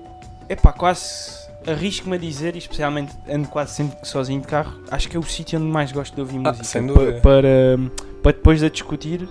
[0.55, 5.15] pá, quase arrisco-me a dizer, e especialmente ando quase sempre sozinho de carro, acho que
[5.17, 6.63] é o sítio onde mais gosto de ouvir Ah, música.
[6.63, 7.19] sem dúvida.
[7.21, 7.77] Para,
[8.23, 9.27] para depois de discutir,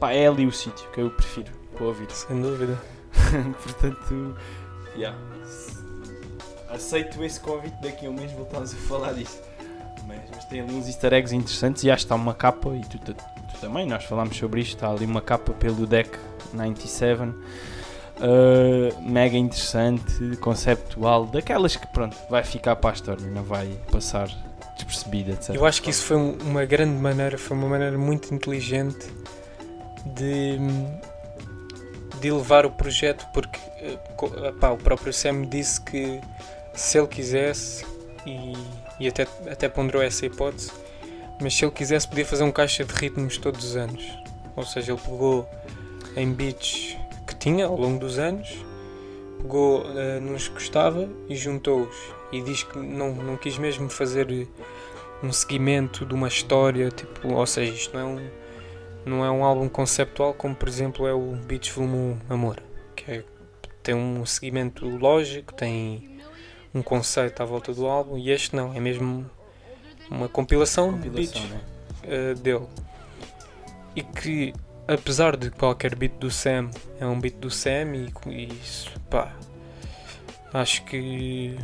[0.00, 2.06] pá, é ali o sítio que eu prefiro para ouvir.
[2.12, 2.78] Sem dúvida.
[3.62, 4.36] Portanto,
[4.96, 5.16] yeah.
[6.70, 9.40] aceito esse convite daqui a um mês voltamos a falar disso.
[10.06, 12.80] Mas, mas tem ali uns easter eggs interessantes e acho que está uma capa, e
[12.82, 16.10] tu, tu- tu também, nós falámos sobre isto, está ali uma capa pelo deck
[16.52, 17.22] 97.
[18.18, 24.28] Uh, mega interessante, conceptual, daquelas que pronto, vai ficar para a história, não vai passar
[24.76, 25.50] despercebida, etc.
[25.54, 29.06] Eu acho que isso foi um- uma grande maneira, foi uma maneira muito inteligente
[30.06, 30.58] de,
[32.20, 33.98] de levar o projeto, porque eh,
[34.48, 36.20] epá, o próprio Sam disse que
[36.74, 37.84] se ele quisesse,
[38.26, 38.52] e,
[38.98, 40.72] e até, até ponderou essa hipótese,
[41.40, 44.02] mas se ele quisesse podia fazer um caixa de ritmos todos os anos.
[44.56, 45.48] Ou seja, ele pegou
[46.16, 46.96] em beats
[47.44, 48.56] tinha ao longo dos anos,
[49.36, 51.94] pegou eh, nos que gostava e juntou-os.
[52.32, 54.46] E diz que não, não quis mesmo fazer eh,
[55.22, 58.30] um seguimento de uma história, tipo, ou seja, isto não é um,
[59.04, 62.62] não é um álbum conceptual como por exemplo é o Beats Volume 1 Amor,
[62.96, 63.24] que é-
[63.82, 66.18] tem um seguimento lógico, tem
[66.74, 69.30] um conceito à volta do álbum e este não, é mesmo
[70.10, 71.60] uma compilação, de Compilação, beats né?
[72.32, 72.66] uh, dele.
[73.94, 74.54] E que,
[74.86, 76.70] apesar de qualquer beat do Sam,
[77.00, 79.32] é um beat do Sam e, e isso, pá,
[80.52, 81.56] acho que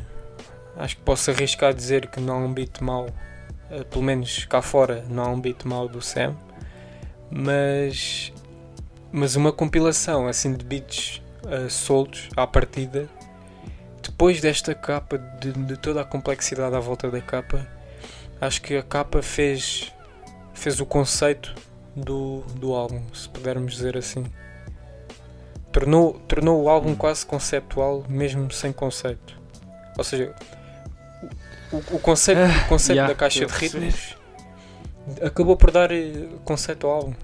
[0.76, 4.44] acho que posso arriscar a dizer que não há um beat mau, uh, pelo menos
[4.46, 6.36] cá fora não há um beat mau do Sam,
[7.30, 8.32] mas
[9.12, 13.08] mas uma compilação assim de beats uh, soltos à partida
[14.02, 17.66] depois desta capa de, de toda a complexidade à volta da capa
[18.40, 19.92] acho que a capa fez
[20.54, 21.54] fez o conceito
[21.95, 24.24] do, do álbum, se pudermos dizer assim.
[25.72, 29.38] Tornou, tornou o álbum quase conceptual, mesmo sem conceito.
[29.97, 30.34] Ou seja,
[31.72, 34.16] o, o- conceito, o conceito yeah, da caixa de a ritmos
[35.22, 37.14] acabou por dar eh, conceito ao álbum.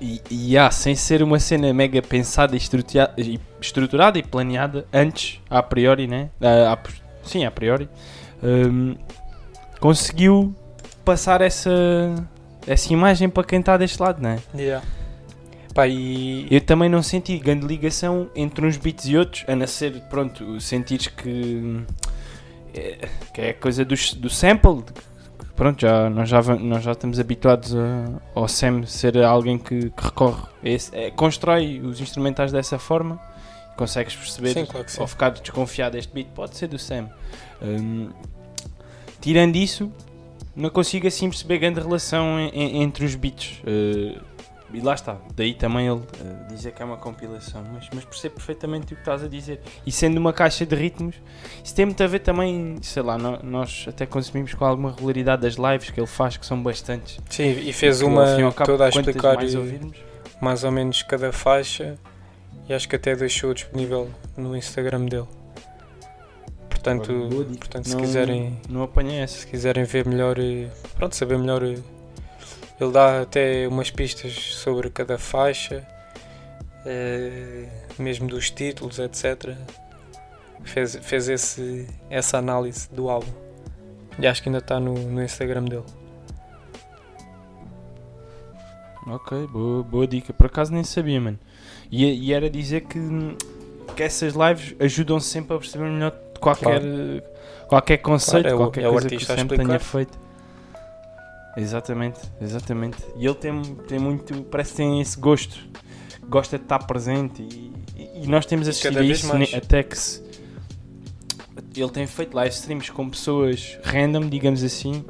[0.00, 4.86] E, e há, sem ser uma cena mega pensada e estrutura- e estruturada e planeada
[4.92, 6.30] antes, a priori, né?
[6.40, 7.88] Ah, a pos- sim, a priori,
[8.42, 8.96] hum,
[9.80, 10.54] conseguiu
[11.04, 11.70] passar essa,
[12.66, 14.38] essa imagem para quem está deste lado, né?
[15.74, 19.66] Pá, e Eu também não senti grande ligação entre uns beats e outros, a não
[19.66, 21.82] ser, pronto, sentires que,
[22.72, 24.84] é, que é coisa do, do sample.
[25.56, 30.04] Pronto, já, nós, já, nós já estamos habituados a, ao Sam ser alguém que, que
[30.04, 33.20] recorre, esse, é, constrói os instrumentais dessa forma.
[33.76, 37.08] Consegues perceber, Sim, claro ao ficar desconfiado deste beat, pode ser do Sam.
[37.60, 38.10] Hum,
[39.20, 39.92] tirando isso,
[40.56, 43.60] não consigo assim perceber grande relação en- en- entre os beats.
[43.64, 44.20] Uh,
[44.72, 48.34] e lá está, daí também ele uh, dizer que é uma compilação, mas, mas percebo
[48.34, 49.60] perfeitamente o que estás a dizer.
[49.86, 51.14] E sendo uma caixa de ritmos,
[51.62, 55.42] isso tem muito a ver também, sei lá, no- nós até consumimos com alguma regularidade
[55.42, 57.20] das lives que ele faz, que são bastantes.
[57.30, 59.96] sim, e fez uma ao cabo, toda a explicar mais ouvirmos,
[60.40, 61.96] mais ou menos cada faixa
[62.68, 65.28] e acho que até deixou disponível no Instagram dele.
[66.84, 69.38] Portanto, portanto se não, quiserem Não apanhei essa.
[69.38, 71.78] se quiserem ver melhor, eh, pronto, saber melhor, eh,
[72.78, 75.86] ele dá até umas pistas sobre cada faixa,
[76.84, 77.66] eh,
[77.98, 79.56] mesmo dos títulos, etc.
[80.62, 83.32] Fez, fez esse, essa análise do álbum.
[84.18, 85.84] E acho que ainda está no, no Instagram dele.
[89.06, 90.34] Ok, boa, boa dica.
[90.34, 91.38] Por acaso nem sabia, mano.
[91.90, 92.98] E, e era dizer que,
[93.96, 96.82] que essas lives ajudam sempre a perceber melhor qualquer,
[97.68, 100.18] qualquer conceito, Claro, é o- qualquer é o coisa que a sempre tenha feito.
[101.56, 102.98] Exatamente, exatamente.
[103.16, 105.56] E ele tem, tem muito, parece que tem esse gosto,
[106.28, 109.50] gosta de estar presente e, e- e nós temos assistido a isso mais.
[109.52, 110.22] ne- até que se,
[111.76, 115.04] ele tem feito live streams com pessoas random, digamos assim,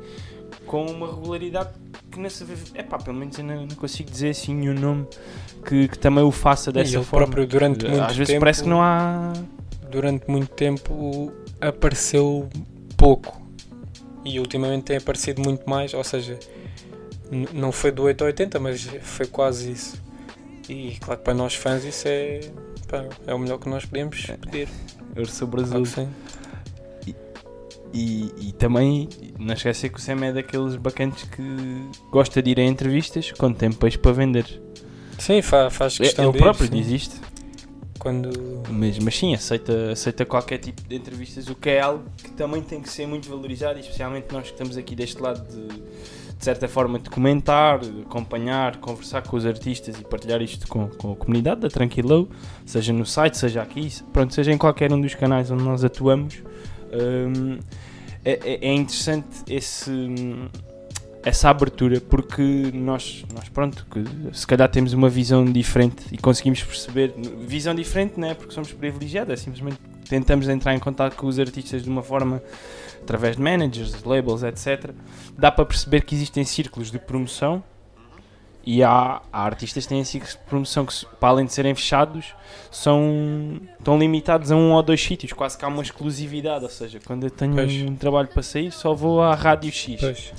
[0.67, 1.71] com uma regularidade
[2.11, 2.45] que não se.
[2.75, 5.07] É pá, pelo menos eu não, não consigo dizer assim nenhum nome
[5.67, 7.27] que, que também o faça E dessa ele forma.
[7.27, 9.33] próprio durante muito Às vezes tempo, parece que não há.
[9.95, 12.49] Durante muito tempo apareceu
[12.97, 13.41] pouco
[14.25, 16.39] e ultimamente tem aparecido muito mais, ou seja,
[17.53, 20.03] não foi do 8 ao 80, mas foi quase isso.
[20.69, 22.41] E claro que para nós fãs isso é,
[22.89, 24.69] pá, é o melhor que nós podemos pedir.
[25.17, 25.85] Urso sobre Claro azul.
[25.85, 26.11] que
[27.05, 27.15] sim.
[27.97, 31.43] E, e também não esquecer que o Sam é daqueles bacantes que
[32.11, 34.61] gosta de ir a entrevistas quando tem peixe para vender.
[35.19, 37.21] Sim, fa- faz É- questão Ele próprio diz isto.
[38.05, 38.63] Quando.
[38.71, 42.61] Mas, mas sim, aceita, aceita qualquer tipo de entrevistas, o que é algo que também
[42.61, 46.69] tem que ser muito valorizado, especialmente nós que estamos aqui deste lado de, de certa
[46.69, 51.63] forma de comentar, acompanhar, conversar com os artistas e partilhar isto com, com a comunidade
[51.63, 52.29] da Tranquilo,
[52.67, 56.43] seja no site, seja aqui, pronto, seja em qualquer um dos canais onde nós atuamos.
[56.93, 57.59] Hum,
[58.23, 59.91] é, é- é interessante esse,
[61.25, 66.63] essa abertura porque nós, nós pronto, que se calhar temos uma visão diferente e conseguimos
[66.63, 67.15] perceber,
[67.47, 71.39] visão diferente não é porque somos privilegiados, é simplesmente tentamos entrar em contato com os
[71.39, 72.43] artistas de uma forma
[73.01, 74.91] através de managers, labels, etc.
[75.37, 77.63] Dá para perceber que existem círculos de promoção
[78.67, 82.35] e há, há artistas que têm ciclos de promoção que, para além de serem fechados,
[82.71, 86.65] são, estão limitados a um ou dois sítios, quase que há uma exclusividade.
[86.65, 87.73] Ou seja, quando eu tenho Pois.
[87.83, 90.01] um trabalho para sair, só vou à Rádio X.
[90.01, 90.33] Pois.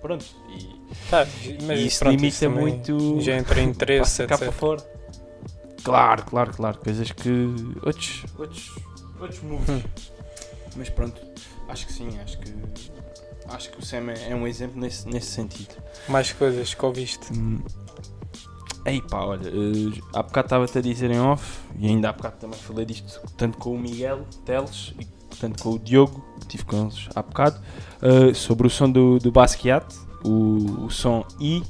[0.00, 0.24] Pronto.
[0.58, 1.26] E, Tá,
[1.66, 3.20] mas e isso pronto, limita isso muito.
[3.22, 4.58] Já entra em interesse, cá para etc.
[4.58, 4.82] fora.
[5.82, 6.78] Claro, claro, claro.
[6.78, 7.30] Coisas que.
[7.82, 8.22] Outros.
[8.38, 8.70] Outros.
[9.18, 9.68] Outros moves.
[9.70, 9.82] Hum.
[10.76, 11.20] Mas pronto.
[11.68, 12.52] Acho que sim, acho que.
[13.52, 15.74] Acho que o Sam é é um exemplo nesse, nesse sentido.
[16.08, 17.32] Mais coisas que ouviste.
[17.32, 17.60] Hum.
[18.84, 22.36] Ei pá, olha, eh, há bocado estava-te a dizer em off, e ainda há bocado
[22.40, 25.06] também falei disto, tanto com o Miguel Teles e
[25.38, 27.60] tanto com o Diogo, que estive com eles há bocado,
[28.00, 29.86] eh, sobre o som do, do Basquiat,
[30.24, 31.62] o, o som I,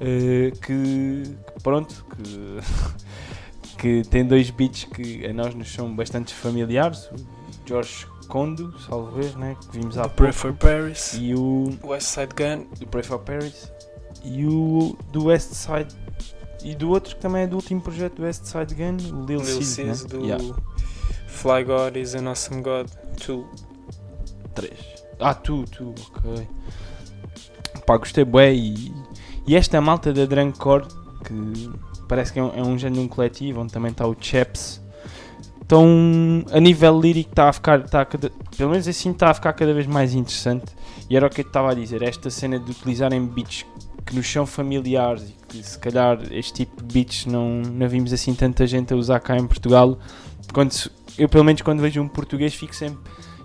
[0.00, 2.60] eh, que, que pronto, que,
[4.02, 7.16] que tem dois beats que a nós nos são bastante familiares, o
[7.66, 11.14] Jorge Condo, salvo ver, né, que vimos há The pouco, Pray for Paris.
[11.18, 12.66] e o West Side Gun.
[12.78, 13.72] do Pray for Paris
[14.24, 15.94] e o do West Side
[16.62, 19.40] e do outro que também é do último projeto do West Side Gun, o Lil,
[19.40, 19.94] Lil Sis, né?
[20.08, 20.44] Do Yeah,
[21.26, 22.88] Fly God is an Awesome God
[23.26, 23.44] 2.
[24.54, 24.78] três.
[25.20, 26.46] Ah, tu, tu, ok.
[27.86, 28.92] Pá, gostei bué e,
[29.46, 30.86] e esta malta da Drunkcore
[31.24, 31.70] que
[32.08, 34.80] parece que é um, é um género de um coletivo onde também está o Chaps.
[35.68, 35.86] Então,
[36.50, 39.52] a nível lírico está a ficar, está a cada- pelo menos assim está a ficar
[39.52, 40.64] cada vez mais interessante.
[41.10, 43.66] E era o que eu estava a dizer, esta cena de utilizarem beats
[44.06, 48.14] que nos são familiares e que se calhar este tipo de beats não, não vimos
[48.14, 49.98] assim tanta gente a usar cá em Portugal.
[50.54, 50.72] Quando
[51.18, 53.00] eu pelo menos quando vejo um português fico sempre,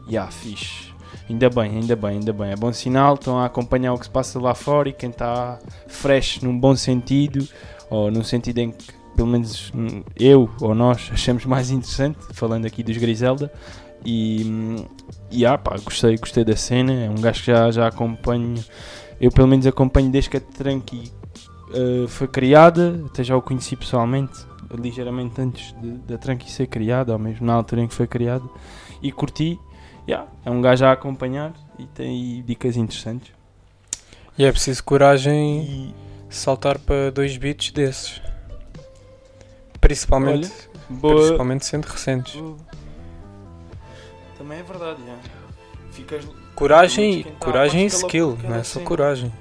[0.08, 0.94] ya, fixe.
[1.30, 2.52] Ainda bem, ainda bem, ainda bem.
[2.52, 5.60] É bom sinal, estão a acompanhar o que se passa lá fora e quem está
[5.90, 7.46] fresh num bom sentido,
[7.90, 12.66] ou num sentido em que pelo menos hum, eu ou nós achamos mais interessante, falando
[12.66, 13.51] aqui dos Griselda.
[14.05, 14.86] E, hum,
[15.32, 16.93] e ah, pá, gostei, gostei da cena.
[16.93, 18.55] É um gajo que já, já acompanho,
[19.20, 21.11] eu pelo menos acompanho desde que a Tranqui
[21.70, 27.14] uh, foi criada, até já o conheci pessoalmente, ligeiramente antes de- da Tranqui ser criada,
[27.14, 28.43] ou mesmo na altura em que foi criada,
[29.01, 29.59] e curti.
[30.05, 33.32] Yeah, é um gajo a acompanhar e tem dicas interessantes.
[34.38, 35.95] E é preciso coragem E
[36.30, 38.22] saltar para dois beats desses.
[39.88, 40.52] Principalmente,
[40.90, 41.16] boa.
[41.16, 42.36] principalmente sendo recentes.
[42.36, 42.58] boa.
[44.38, 45.16] Também é verdade, já.
[45.92, 46.26] Ficas.
[46.56, 48.86] Coragem, coragem e skill, não é só cena.
[48.86, 49.34] coragem.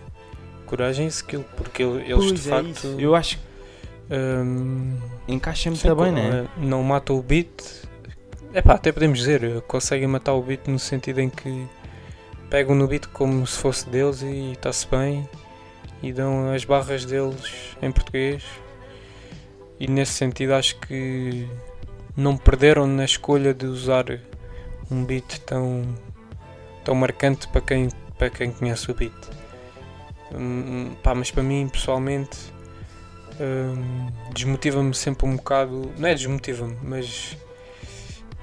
[0.66, 2.96] Coragem e skill, porque ele- eles Pois de é facto isso.
[2.98, 4.96] Eu acho que hum,
[5.28, 6.48] encaixa muito sim, bem, co- né?
[6.56, 7.48] não matam o beat.
[8.54, 11.66] Epá, até podemos dizer, conseguem matar o beat no sentido em que
[12.50, 15.28] pegam no beat como se fosse deles e está-se bem
[16.02, 18.42] e dão as barras deles em português.
[19.82, 21.44] E nesse sentido acho que
[22.16, 24.04] não perderam na escolha de usar
[24.88, 25.82] um beat tão,
[26.84, 29.12] tão marcante para quem, para quem conhece o beat.
[30.32, 32.38] Hum, pá, mas para mim pessoalmente
[33.40, 35.90] hum, desmotiva-me sempre um bocado.
[35.98, 37.36] Não é desmotiva-me, mas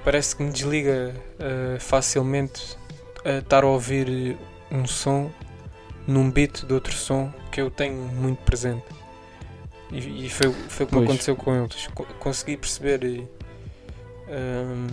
[0.03, 2.77] parece que me desliga uh, facilmente
[3.23, 4.37] a estar a ouvir
[4.69, 5.31] um som
[6.05, 8.98] num beat de outro som que eu tenho muito presente.
[9.91, 11.09] E, e foi, foi como Pois.
[11.09, 11.87] aconteceu com eles.
[11.95, 13.27] Co- consegui perceber
[14.29, 14.87] hum,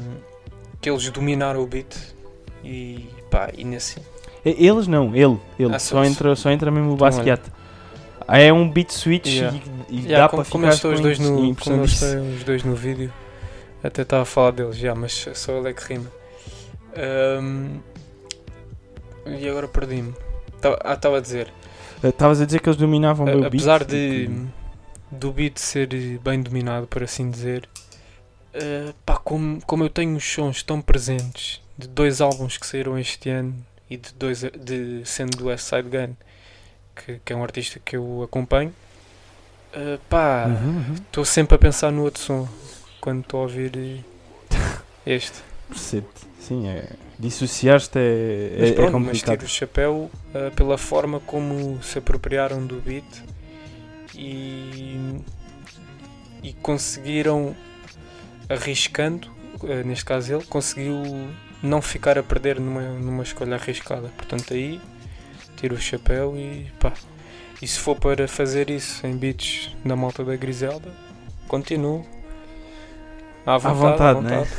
[0.80, 1.94] que eles dominaram o beat
[2.64, 3.98] e pá, e nesse.
[4.44, 5.38] E- Eles não, ele.
[5.58, 5.74] ele.
[5.74, 7.42] Ah, só, entra, só entra mesmo o Então, Basquiat.
[8.28, 9.56] É um beat switch Yeah.
[9.88, 12.74] e, e Yeah, dá para ficar estão os com dois no, como os dois no
[12.74, 13.12] vídeo,
[13.84, 16.10] até estava a falar deles já, mas só ele é que rima.
[17.40, 17.78] Hum,
[19.26, 20.12] e agora perdi-me.
[20.82, 21.52] Ah, estava a dizer,
[22.02, 23.46] Estavas a dizer que eles dominavam bem o beat.
[23.54, 23.90] apesar e de
[24.26, 24.46] que-
[25.10, 25.88] do beat ser
[26.22, 27.68] bem dominado, por assim dizer,
[28.54, 32.98] uh, pá, como, como eu tenho os sons tão presentes de dois álbuns que saíram
[32.98, 33.54] este ano
[33.88, 36.14] e de dois de, sendo do West Side Gun,
[36.94, 38.74] que, que é um artista que eu acompanho,
[39.74, 40.94] uh, pá, Uhum, uhum.
[40.94, 42.48] Estou sempre a pensar no outro som
[43.00, 44.04] quando estou a ouvir
[45.06, 45.42] este.
[45.68, 46.26] Percebo-te.
[46.40, 46.88] Sim, é.
[47.18, 49.34] Dissociar-te é, Mas é, é pronto, mas complicado.
[49.38, 53.04] tiro o chapéu ah, pela forma como se apropriaram do beat
[54.16, 55.20] e,
[56.42, 57.54] e conseguiram,
[58.48, 59.30] arriscando,
[59.62, 61.02] ah, neste caso ele, conseguiu
[61.62, 64.08] não ficar a perder numa, numa escolha arriscada.
[64.16, 64.80] Portanto, aí
[65.56, 66.92] tiro o chapéu e pá.
[67.60, 70.92] E se for para fazer isso em beats da malta da Griselda,
[71.48, 72.04] continuo.
[73.46, 74.40] À vontade, à vontade, vontade.
[74.40, 74.56] né?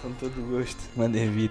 [0.00, 1.50] Com todo o gosto, mandem vir.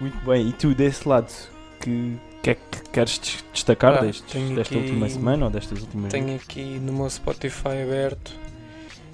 [0.00, 1.32] Muito bem, e tu desse lado,
[1.80, 5.80] que que é que queres des- destacar Ah, destes- desta aqui- última semana ou destas
[5.80, 8.32] últimas Tenho aqui no meu Spotify aberto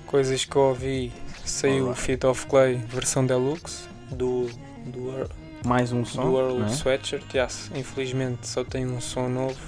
[0.06, 1.12] coisas que eu ouvi.
[1.44, 1.92] Saiu Olá.
[1.92, 4.46] o Fit of Clay versão deluxe do,
[4.86, 5.30] do, Earl-
[5.64, 6.22] mais um som?
[6.30, 6.68] do Earl é?
[6.68, 7.32] Sweatshirt.
[7.34, 9.58] Yes, infelizmente só tem um som novo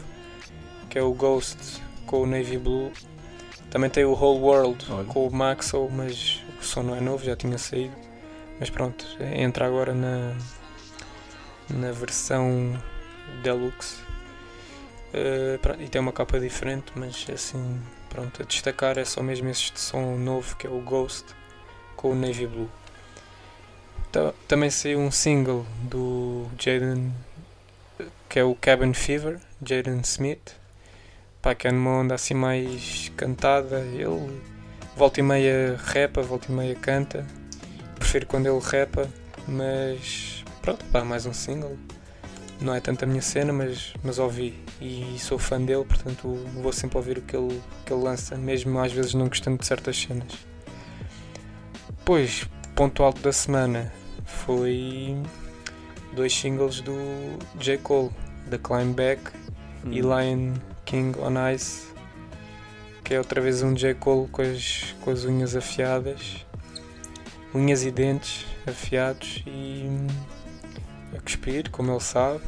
[0.91, 1.57] que é o Ghost
[2.07, 2.91] com o Navy Blue.
[3.71, 5.05] Também tem o Whole World Olha.
[5.05, 7.95] com o Maxo, mas o som não é novo, já tinha saído.
[8.61, 10.35] Mas pronto, entra agora na,
[11.71, 12.77] na versão
[13.43, 13.97] deluxe.
[15.13, 19.79] Uh, e tem uma capa diferente, mas assim, pronto, a destacar é só mesmo este
[19.79, 21.27] som novo que é o Ghost
[21.97, 22.71] com o Navy Blue.
[24.11, 27.13] Ta- também saiu um single do Jaden
[28.29, 30.57] que é o Cabin Fever, Jaden Smith,
[31.43, 33.81] pá, que é numa onda assim mais cantada.
[33.81, 34.41] Ele
[34.97, 37.27] volta e meia repa, volta e meia canta.
[37.97, 39.07] Prefiro quando ele repa,
[39.47, 41.77] mas pronto, pá, mais um single.
[42.63, 46.29] Não é tanto a minha cena, mas, mas ouvi e sou fã dele, portanto
[46.63, 49.67] vou sempre ouvir o que ele, que ele lança, mesmo às vezes não gostando de
[49.67, 50.33] certas cenas.
[52.05, 53.93] Pois, ponto alto da semana
[54.25, 55.17] foi
[56.15, 56.95] dois singles do
[57.59, 57.79] J.
[57.79, 58.11] Cole,
[58.49, 59.43] The Climb Back
[59.85, 59.93] Hum.
[59.93, 60.55] e Lion
[60.85, 61.89] King on Ice,
[63.03, 63.95] que é outra vez um J.
[63.95, 66.47] Cole com as, com as unhas afiadas,
[67.55, 69.89] unhas e dentes afiados e
[71.17, 72.41] a cuspir, como ele sabe.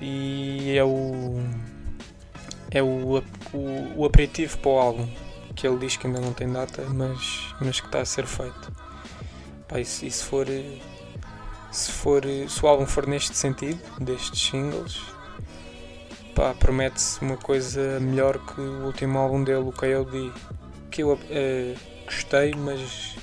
[0.00, 1.40] E é o.
[2.70, 3.22] É o,
[3.52, 5.08] o, o aperitivo para o álbum,
[5.56, 8.72] que ele diz que ainda não tem data, mas, mas que está a ser feito.
[9.66, 10.46] Pá, e, se, e se for.
[11.70, 15.02] Se, for, se o álbum for neste sentido, destes singles,
[16.34, 20.32] pá, promete-se uma coisa melhor que o último álbum dele, o KOD,
[20.90, 21.74] que eu eh,
[22.06, 23.16] gostei, mas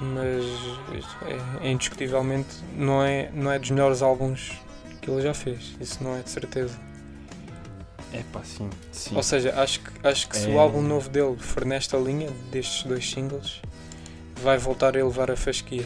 [0.00, 0.44] mas
[1.62, 4.52] é, é indiscutivelmente não é, não é dos melhores álbuns
[5.00, 6.78] que ele já fez, isso não é de certeza.
[8.12, 8.70] É pá, sim.
[8.92, 9.16] sim.
[9.16, 10.54] Ou seja, acho que, acho que se É.
[10.54, 13.60] o álbum novo dele for nesta linha, destes dois singles,
[14.42, 15.84] vai voltar a elevar a fasquia.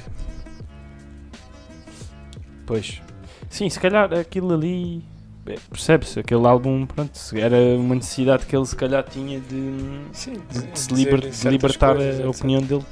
[2.67, 3.01] Pois.
[3.49, 5.03] Sim, se calhar aquilo ali.
[5.47, 10.01] é, Percebe-se, aquele álbum, pronto, se era uma necessidade que ele se calhar tinha de,
[10.13, 12.85] Sim, de, de se liber- de libertar a opinião dele.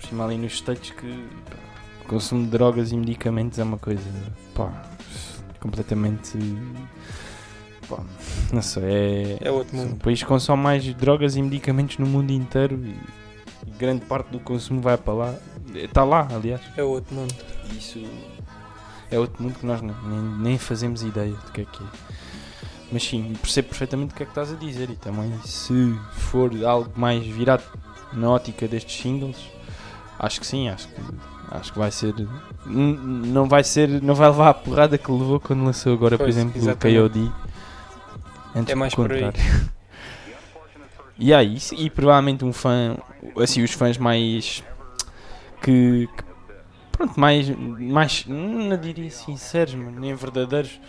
[0.00, 1.06] Por cima ali nos States que
[1.50, 1.56] pá,
[2.04, 4.02] o consumo de drogas e medicamentos é uma coisa
[4.54, 4.72] pá,
[5.60, 6.38] completamente
[7.88, 7.98] pá,
[8.52, 9.96] não sei, é, É outro o mundo.
[9.96, 12.96] país que consome mais drogas e medicamentos no mundo inteiro e,
[13.66, 15.34] e grande parte do consumo vai para lá.
[15.74, 16.60] Está lá, aliás.
[16.76, 17.34] É outro mundo.
[17.78, 18.02] Isso
[19.10, 19.94] é outro mundo que nós nem,
[20.40, 21.86] nem fazemos ideia do que é que é.
[22.92, 26.50] Mas sim, percebo perfeitamente o que é que estás a dizer e também se for
[26.64, 27.62] algo mais virado
[28.12, 29.36] na ótica destes singles,
[30.20, 30.94] acho que sim, acho que
[31.50, 32.14] acho que vai ser
[32.64, 36.36] não vai ser, não vai levar a porrada que levou quando lançou agora, por Pois,
[36.36, 37.00] exemplo, o exatamente.
[37.00, 37.32] KOD.
[38.54, 39.22] Antes É mais por aí.
[39.24, 39.70] contrário.
[41.22, 42.96] E aí, isso- e provavelmente um fã,
[43.38, 44.64] assim, os fãs mais
[45.60, 46.24] que, que
[46.90, 50.80] pronto, mais, mais não diria sinceros, mas nem verdadeiros.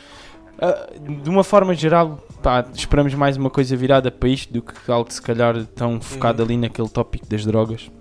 [0.57, 0.87] Ah,
[1.21, 5.11] de uma forma geral, pá, esperamos mais uma coisa virada para isto do que algo
[5.11, 6.45] se calhar tão focado Uhum.
[6.47, 7.91] ali naquele tópico das drogas.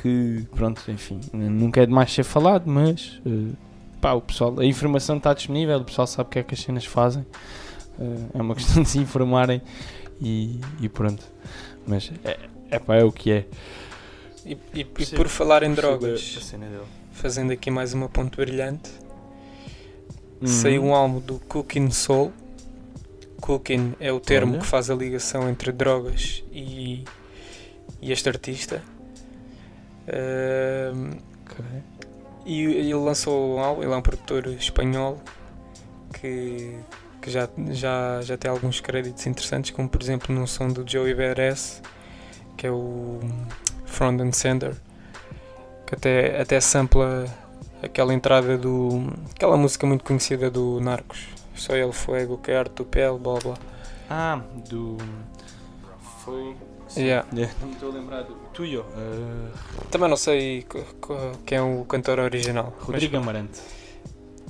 [0.00, 3.52] Que, pronto, enfim, nunca é demais ser falado, mas eh,
[4.00, 6.60] pá, o pessoal, a informação está disponível, o pessoal sabe o que é que as
[6.60, 7.24] cenas fazem.
[7.98, 9.60] Eh, é uma questão de se informarem
[10.20, 11.24] e, e pronto.
[11.86, 12.38] Mas é,
[12.70, 13.46] é pá, é o que é.
[14.44, 16.38] E, e- e por falar em drogas,
[17.12, 18.90] fazendo aqui mais uma ponto brilhante,
[20.40, 20.46] Uhum.
[20.46, 22.32] saiu um álbum do Cooking Soul.
[23.40, 24.60] Cooking é o termo Olha.
[24.60, 27.02] que faz a ligação entre drogas e,
[28.00, 28.80] e este artista.
[30.12, 31.18] Ahm,
[31.50, 31.64] Ok.
[32.46, 35.20] e ele lançou um álbum, ele é um produtor espanhol
[36.14, 36.78] que,
[37.20, 41.14] que já, já, já tem alguns créditos interessantes, como por exemplo num som do Joey
[41.14, 41.82] Beres,
[42.56, 43.20] que é o
[43.86, 44.74] Front and Center,
[45.86, 47.24] que até, até sampla
[47.82, 49.06] aquela entrada do.
[49.34, 51.28] aquela música muito conhecida do Narcos.
[51.54, 53.54] Soy el fuego, que arte tu pele, blá blá.
[54.08, 54.96] Ah, do.
[56.24, 56.56] Foi.
[56.96, 57.26] Yeah.
[57.60, 58.80] Não me estou a lembrar do Tuyo.
[58.82, 60.66] Uh, Também não sei
[61.44, 62.72] quem é o cantor original.
[62.78, 63.60] mas- Rodrigo Amarante.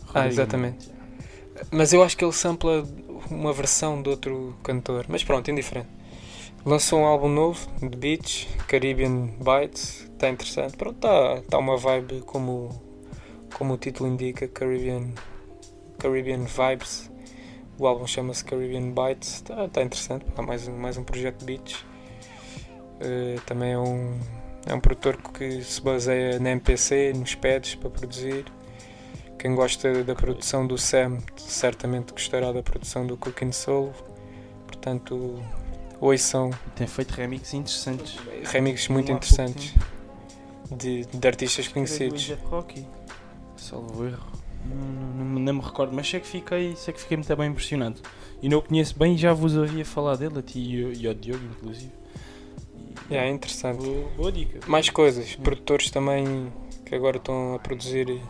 [0.08, 0.90] Ah, Rodrigo exatamente.
[0.90, 2.84] Amarante, Mas eu acho que ele sampla
[3.30, 5.06] uma versão de outro cantor.
[5.08, 5.88] Mas pronto, indiferente.
[6.64, 10.02] Lançou um álbum novo, The Beach, Caribbean Bites.
[10.12, 10.76] Está interessante.
[10.76, 12.70] Pronto, está tá uma vibe como,
[13.54, 15.12] como o título indica, Caribbean,
[15.98, 17.10] Caribbean Vibes.
[17.78, 19.34] O álbum chama-se Caribbean Bites.
[19.34, 20.24] Está tá interessante.
[20.36, 21.84] Há mais, um- mais um projeto de beats.
[23.00, 24.18] Eh, também é um,
[24.66, 28.44] é um produtor que se baseia na MPC, nos pads para produzir.
[29.38, 33.92] Quem gosta da produção do Sam certamente gostará da produção do Cooking Soul.
[34.66, 35.40] Portanto,
[36.00, 38.16] ouçam Tem feito remixes interessantes.
[38.44, 39.74] remixes muito interessantes
[40.70, 42.28] de, de artistas conhecidos.
[42.44, 42.86] Rocky.
[43.56, 44.26] Salvo erro.
[44.66, 44.76] Não,
[45.24, 48.00] não, não me recordo, mas sei que fiquei, sei que fiquei muito bem impressionado.
[48.42, 51.14] E não o conheço bem, já vos ouvia falar dele, a ti e, e ao
[51.14, 51.92] Diogo, inclusive.
[53.10, 53.82] E- É interessante.
[53.84, 54.60] Boa, boa dica.
[54.66, 56.52] Mais coisas, produtores também
[56.84, 58.20] que agora estão a produzir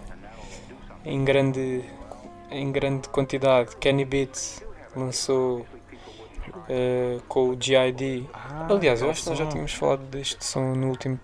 [1.05, 1.83] em grande,
[2.51, 3.77] em grande quantidade.
[3.77, 4.63] Kenny Beats
[4.97, 5.65] lançou
[6.69, 8.29] eh, com o GID.
[8.33, 9.51] Ah, Aliás, eu acho que nós já som.
[9.51, 11.19] tínhamos falado deste som no último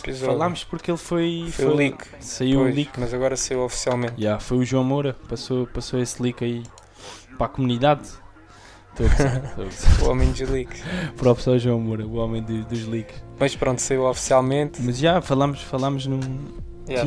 [0.00, 0.26] episódio.
[0.34, 1.48] Falámos porque ele foi.
[1.52, 2.04] Foi o leak.
[2.20, 2.98] Saiu o leak.
[2.98, 4.14] Mas agora saiu oficialmente.
[4.20, 6.62] Yeah, foi o João Moura, passou, passou esse leak aí
[7.36, 8.08] para a comunidade.
[8.98, 10.02] Estou a gozar, estou a gozar.
[10.06, 10.82] O homem dos leaks.
[11.16, 13.22] Próprio ao João Moura, o homem de- dos leaks.
[13.38, 14.80] Mas pronto, saiu oficialmente.
[14.82, 16.20] Mas já falámos, falámos num.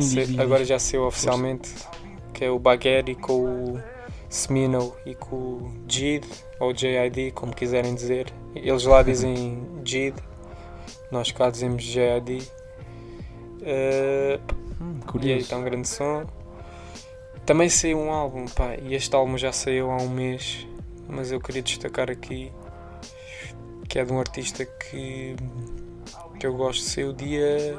[0.26, 1.72] sei- agora já saiu oficialmente
[2.34, 3.32] que é o Bagueri com
[3.74, 3.82] o
[4.28, 6.24] Smino e com o Jid,
[6.60, 8.26] ou JID, como quiserem dizer.
[8.54, 10.14] Eles lá dizem Jid,
[11.10, 12.42] nós cá dizemos JID.
[13.62, 14.38] Eh,
[14.82, 16.24] Hum, e aí está um grande som.
[17.44, 20.66] Também saiu um álbum, pá, e este álbum já saiu há um mês,
[21.10, 22.52] mas eu queria destacar aqui
[23.90, 25.34] que é de um artista que,
[26.38, 26.84] que eu gosto.
[26.84, 27.76] Saiu dia.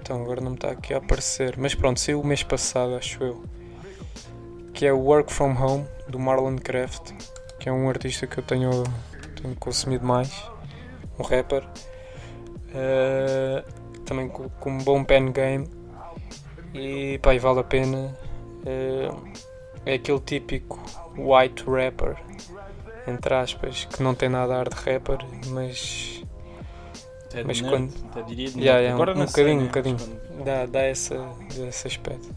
[0.00, 3.22] Então agora não me está aqui a aparecer, mas pronto, saiu o mês passado, acho
[3.22, 3.44] eu.
[4.72, 7.12] Que é o Work From Home do Marlon Craft,
[7.58, 8.82] que é um artista que eu tenho,
[9.40, 10.32] tenho consumido mais,
[11.18, 11.62] um rapper.
[12.74, 13.62] Eh,
[14.06, 15.68] também com, com um bom pen game
[16.72, 18.16] e pá, e vale a pena.
[18.64, 19.10] Eh,
[19.86, 20.78] é aquele típico
[21.16, 22.16] white rapper,
[23.06, 25.18] entre aspas, que não tem nada a ar de rapper,
[25.48, 26.22] mas
[27.26, 28.82] Até mas de quando- nerd, até diria de Yeah, nerd.
[28.82, 29.98] yeah, Agora um sei, bocadinho, um bocadinho.
[29.98, 31.16] quando- dá, dá essa,
[31.68, 32.34] esse aspecto.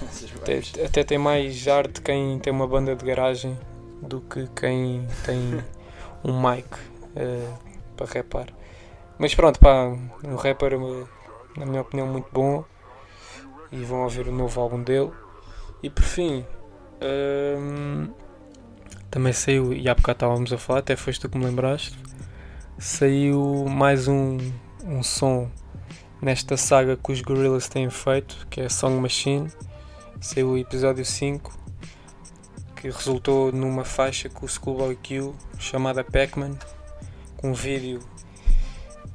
[0.42, 3.56] Até, até tem mais ar de quem tem uma banda de garagem
[4.02, 5.62] do que quem tem
[6.24, 6.66] um mic
[7.16, 7.48] eh,
[7.96, 8.48] para rapar.
[9.18, 9.84] Mas pronto, pá,
[10.24, 11.04] um rapper, eh,
[11.56, 12.64] na minha opinião, muito bom.
[13.72, 15.10] E vão ouvir o novo álbum dele.
[15.82, 16.44] E por fim,
[17.02, 18.08] hum,
[19.10, 21.96] também saiu, e há bocado estávamos a falar, até foste tu que me lembraste.
[22.78, 24.38] Saiu mais um,
[24.84, 25.48] um som
[26.20, 29.48] nesta saga que os Gorillaz têm feito, que é Song Machine.
[30.20, 31.56] Saiu o episódio 5,
[32.74, 36.58] que resultou numa faixa com o Schoolboy Q chamada Pac-Man,
[37.36, 38.00] com um vídeo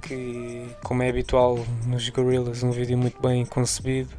[0.02, 4.14] que, como é habitual nos Gorillaz, um vídeo muito bem concebido,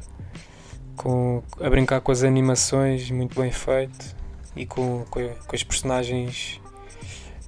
[0.95, 4.15] com, a brincar com as animações, muito bem feito,
[4.55, 6.59] e com, com, com as personagens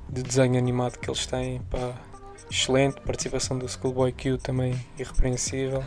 [0.10, 1.62] de desenho animado que eles têm.
[1.70, 1.94] Pá,
[2.50, 5.84] excelente, participação do Schoolboy Q também irrepreensível,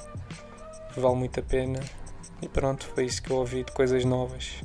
[0.96, 1.80] vale muito a pena.
[2.42, 4.62] E pronto, foi isso que eu ouvi de coisas novas.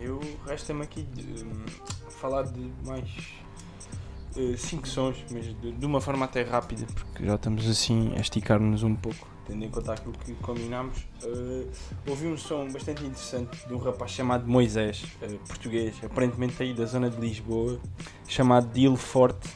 [0.00, 1.64] Eu resta-me aqui de, hum,
[2.10, 3.08] falar de mais
[4.56, 8.82] 5 sons, mas de, de uma forma até rápida, porque já estamos assim a esticar-nos
[8.82, 10.98] um pouco, tendo em conta aquilo que combinámos.
[11.22, 11.68] Uh,
[12.08, 16.84] ouvi um som bastante interessante de um rapaz chamado Moisés, uh, português, aparentemente aí da
[16.86, 17.78] zona de Lisboa,
[18.26, 19.48] chamado Dil Forte.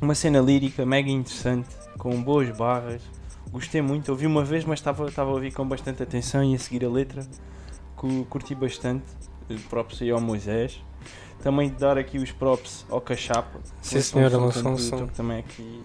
[0.00, 3.02] Uma cena lírica mega interessante, com boas barras.
[3.50, 6.84] Gostei muito, ouvi uma vez, mas estava a ouvir com bastante atenção e a seguir
[6.84, 7.24] a letra.
[7.96, 9.04] Cu- Curti bastante.
[9.48, 10.82] Uh, Props aí ao Moisés.
[11.42, 13.60] Também dar aqui os props ao Cachapa.
[13.82, 15.06] Sim, senhora, lançou um produtor som.
[15.08, 15.82] Também aqui.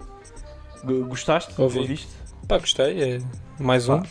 [1.09, 1.53] Gostaste?
[1.61, 1.79] Ouvi.
[1.79, 2.07] Ouviste?
[2.49, 3.21] Pá, gostei, é
[3.59, 3.99] mais um.
[4.01, 4.07] Pá,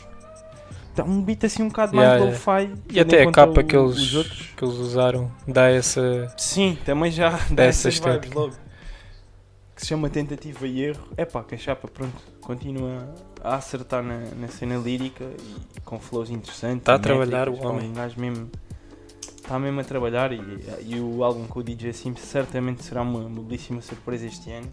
[0.91, 2.73] Está um beat assim um bocado Yeah, mais lo-fi.
[2.89, 4.47] E até a capa o- que eles, outros.
[4.57, 6.33] que eles usaram dá essa.
[6.37, 8.55] Sim, também já dá essas vibes logo.
[9.75, 11.03] Que se chama tentativa e erro.
[11.17, 13.13] É pá, que a chapa, pronto, continua
[13.43, 15.25] a acertar na, na cena lírica
[15.77, 16.85] e com flows interessantes.
[16.85, 17.91] Tá a trabalhar o homem.
[17.91, 18.51] Um mesmo.
[19.37, 20.41] Está mesmo a trabalhar e,
[20.87, 24.71] e o álbum com o DJ Sims certamente será uma, uma belíssima surpresa este ano.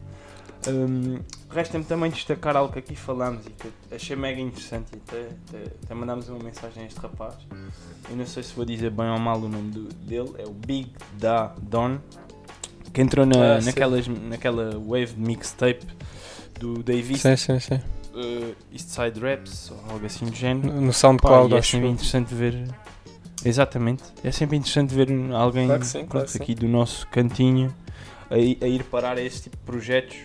[0.67, 4.97] Hum, Resta-me também destacar algo que aqui falámos e que eu achei mega interessante e
[4.97, 7.35] até, até, até mandámos uma mensagem a este rapaz.
[8.09, 10.51] Eu não sei se vou dizer bem ou mal o nome do- dele, é o
[10.51, 11.99] Big Da Don.
[12.91, 15.85] que entrou na, Ah, naquelas, naquela wave de mixtape
[16.59, 17.75] do Davis, Sim, sim, sim.
[18.13, 20.73] uh, Eastside Raps, ou algo assim do género.
[20.81, 22.67] No Pá, SoundCloud, e é acho sempre interessante ver.
[23.45, 24.03] Exatamente.
[24.23, 27.73] É sempre interessante ver um- alguém Claro sim, claro aqui do nosso cantinho
[28.29, 30.17] a, a ir parar a esse tipo de projetos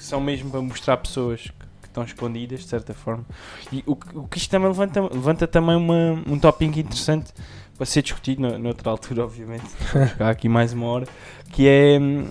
[0.00, 3.24] que, são mesmo para mostrar pessoas que, estão escondidas, de certa forma.
[3.72, 7.32] E o, que- o que isto também levanta, levanta também uma, um tópico interessante
[7.76, 9.64] para ser discutido no- noutra altura, obviamente.
[10.12, 11.06] Ficar aqui mais uma hora.
[11.52, 12.26] Que é hum,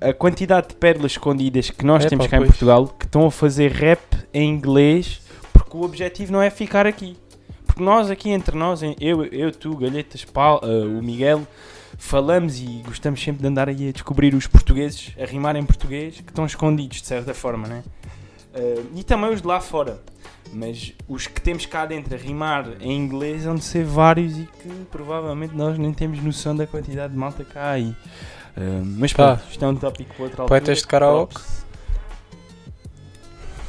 [0.00, 2.50] a quantidade de pérolas escondidas que nós Epá, temos cá em pois.
[2.50, 4.00] Portugal que estão a fazer rap
[4.32, 5.20] em inglês
[5.52, 7.16] porque o objetivo não é ficar aqui.
[7.66, 11.44] Porque nós aqui entre nós, em- eu, eu tu, Galhetas, Paulo, eh, o Miguel,
[11.98, 16.16] falamos e gostamos sempre de andar aí a descobrir os portugueses, a rimar em português,
[16.20, 17.82] que estão escondidos de certa forma, né?
[18.54, 20.00] Eh, e também os de lá fora.
[20.52, 24.48] Mas os que temos cá dentro a rimar em inglês vão de ser vários e
[24.62, 27.94] que provavelmente nós nem temos noção da quantidade de malta cá aí.
[28.56, 29.36] Eh, mas Pá.
[29.36, 30.60] pronto, isto é um tópico para outra altura.
[30.60, 31.34] Poetas de karaoke.
[31.34, 31.66] Props.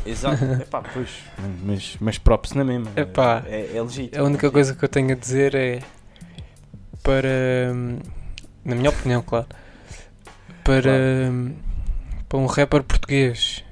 [0.05, 1.09] Exato, Epá, pois,
[1.63, 2.89] mas, mas props na mesma.
[2.95, 4.23] Epá, é, é legítimo.
[4.23, 5.81] A única coisa que eu tenho a dizer é
[7.03, 7.99] para, hum,
[8.67, 9.47] na minha opinião, claro,
[10.63, 10.91] para,
[11.31, 11.55] hum,
[12.27, 13.63] para um rapper português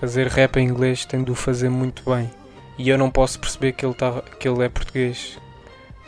[0.00, 2.30] fazer rap em inglês tem de o fazer muito bem.
[2.78, 5.36] E eu não posso perceber que ele, tá, que ele é português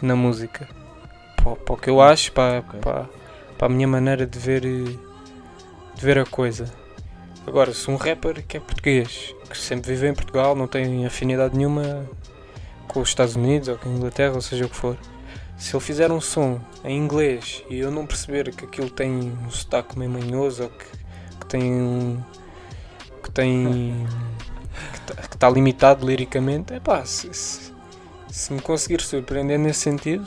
[0.01, 0.66] na música.
[1.37, 2.81] Para, para o que eu acho, para, Ok.
[2.81, 3.07] para,
[3.59, 4.99] para a minha maneira de ver, de
[6.01, 6.73] ver a coisa.
[7.47, 11.55] Agora, se um rapper que é português, que sempre viveu em Portugal, não tem afinidade
[11.57, 12.07] nenhuma
[12.89, 14.97] com os Estados Unidos ou com a Inglaterra, ou seja o que for.
[15.62, 19.48] Se ele fizer um som em inglês e eu não perceber que aquilo tem um
[19.48, 20.84] sotaque meio manhoso ou que,
[21.38, 22.20] que tem um.
[23.22, 24.04] que tem.
[25.30, 27.72] que está limitado liricamente, é pá, se, se,
[28.28, 30.26] se me conseguir surpreender nesse sentido,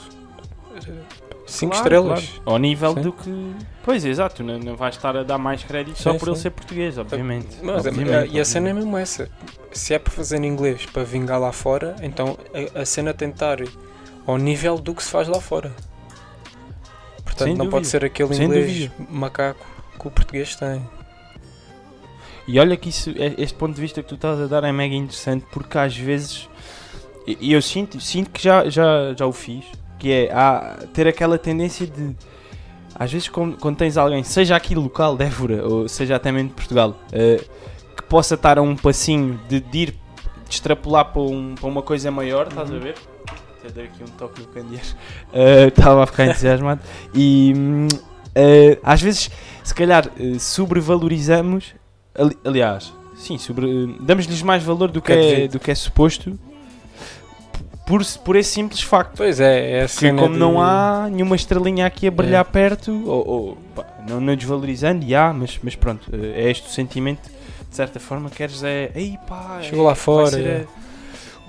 [1.45, 2.25] 5 Claro, estrelas.
[2.29, 2.41] claro.
[2.45, 3.01] Ao nível Sim.
[3.01, 3.55] do que.
[3.83, 6.43] Pois, exato, não, não vais estar a dar mais crédito só Sim, por ele sim.
[6.43, 7.57] ser português, obviamente.
[7.61, 9.29] Mas, Obviamente, e a cena é mesmo essa.
[9.73, 12.37] Se é para fazer em inglês para vingar lá fora, então
[12.75, 13.57] a, a cena estar
[14.25, 15.71] ao nível do que se faz lá fora.
[17.23, 17.89] Portanto, Sem não pode dúvida.
[17.89, 19.65] ser aquele Sem inglês macaco
[19.99, 20.81] que o português tem.
[22.47, 24.71] E olha que isso, é- este ponto de vista que tu estás a dar é
[24.71, 26.47] mega interessante porque às vezes,
[27.25, 29.65] e eu sinto, sinto que já, já, já o fiz,
[29.97, 32.15] que é há, ter aquela tendência de,
[32.93, 36.49] às vezes quando, quando tens alguém, seja aqui local de Évora ou seja até mesmo
[36.49, 37.43] de Portugal, eh,
[37.97, 39.91] que possa estar a um passinho de, de ir,
[40.47, 42.93] de extrapolar para, um- para uma coisa maior, estás a ver?
[43.67, 44.85] Até dar aqui um toque no candeeiro,
[45.33, 46.81] Eh, estava a ficar entusiasmado
[47.13, 47.53] e
[48.33, 49.29] eh, às vezes,
[49.63, 51.73] se calhar, eh, sobrevalorizamos
[52.17, 56.39] Ali- aliás, sim, sobre, eh, damos-lhes mais valor do que, é do que é suposto
[57.85, 59.13] por, por esse simples facto.
[59.17, 62.49] Pois é, é Que como de- não há nenhuma estrelinha aqui a brilhar É.
[62.49, 66.71] perto, ou, ou, pá, não, não desvalorizando, e há, mas, mas pronto, é este o
[66.71, 67.29] sentimento,
[67.69, 70.65] de certa forma, queres é, ei pá, Chegou lá fora, é.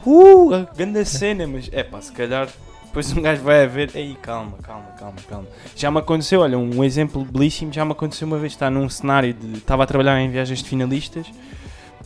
[0.06, 2.48] Uh, a grande cena, mas é pá, se calhar
[2.84, 5.46] depois um gajo vai a ver, ei, calma, calma, calma, calma.
[5.74, 9.34] Já me aconteceu, olha, um exemplo belíssimo, já me aconteceu uma vez estar num cenário
[9.34, 9.58] de.
[9.58, 11.26] Estava a trabalhar em viagens de finalistas,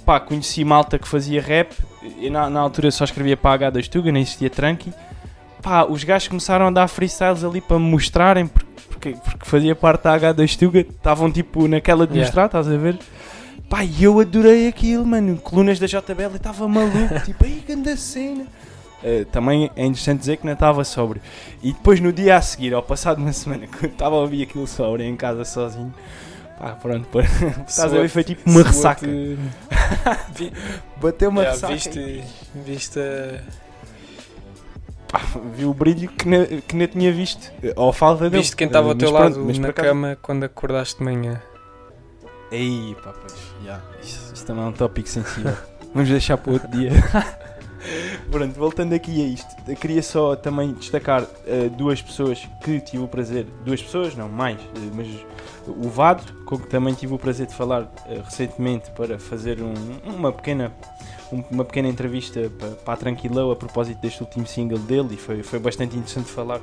[0.05, 1.73] pá, conheci malta que fazia rap,
[2.19, 4.93] e na, na altura só escrevia para a H2 Tuga, nem existia Tranqui.
[5.63, 9.77] Pá, os gajos começaram a dar freestyles ali para me mostrarem, porque, porque, porque fazia
[9.77, 12.27] parte da H2 Tuga, estavam tipo naquela de Yeah.
[12.27, 12.99] mostrar, estás a ver?
[13.71, 15.37] Pá, e eu adorei aquilo, mano.
[15.39, 18.45] Colunas da JBL, estava maluco, tipo, aí, grande cena.
[19.03, 21.23] Uh, também é interessante dizer que não estava sóbrio.
[21.63, 24.67] E depois no dia a seguir, ao passado uma semana, quando estava a ouvir aquilo
[24.67, 25.95] sóbrio em casa sozinho,
[26.59, 27.21] pá, pronto, pá,
[27.67, 29.07] estás a ver, foi tipo uma ressaca.
[30.35, 30.53] Vi-
[31.01, 31.73] Bateu uma Yeah, ressaca.
[31.75, 33.01] viste, viste
[35.09, 35.21] Pá,
[35.57, 37.51] vi o brilho que não, que não tinha visto.
[37.77, 38.43] Ou falta dele.
[38.43, 41.41] viste quem estava ao Uh, teu pronto, lado na cama quando acordaste de manhã.
[42.53, 45.57] Ei, pá, pois, já, isso, isso também é um tópico sensível.
[45.95, 46.91] Vamos deixar para outro dia.
[48.31, 53.09] Pronto, voltando aqui a isto, queria só também destacar eh, duas pessoas que tive o
[53.09, 55.09] prazer, duas pessoas, não mais, eh, mas
[55.67, 59.75] o Vado, com que também tive o prazer de falar eh, recentemente para fazer um-
[60.15, 60.73] uma, pequena,
[61.33, 65.17] um- uma pequena entrevista para, para a Tranquilão a propósito deste último single dele e
[65.17, 66.61] foi, foi bastante interessante falar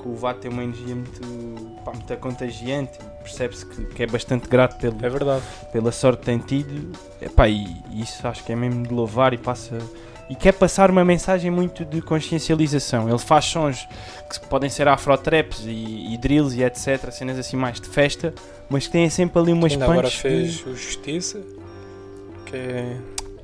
[0.00, 1.20] que o Vado tem uma energia muito,
[1.84, 5.42] pá, muito contagiante, percebe-se que, que é bastante grato pelo, É verdade.
[5.72, 9.32] pela sorte que tem tido Epá, e, e isso acho que é mesmo de louvar
[9.34, 9.78] e passa
[10.28, 13.86] e quer passar uma mensagem muito de consciencialização ele faz sons
[14.28, 18.32] que podem ser afro-traps e, e drills e etc cenas assim mais de festa
[18.68, 20.68] mas que têm sempre ali umas Ainda agora punches fez de...
[20.68, 21.40] o Justiça,
[22.46, 22.96] que é,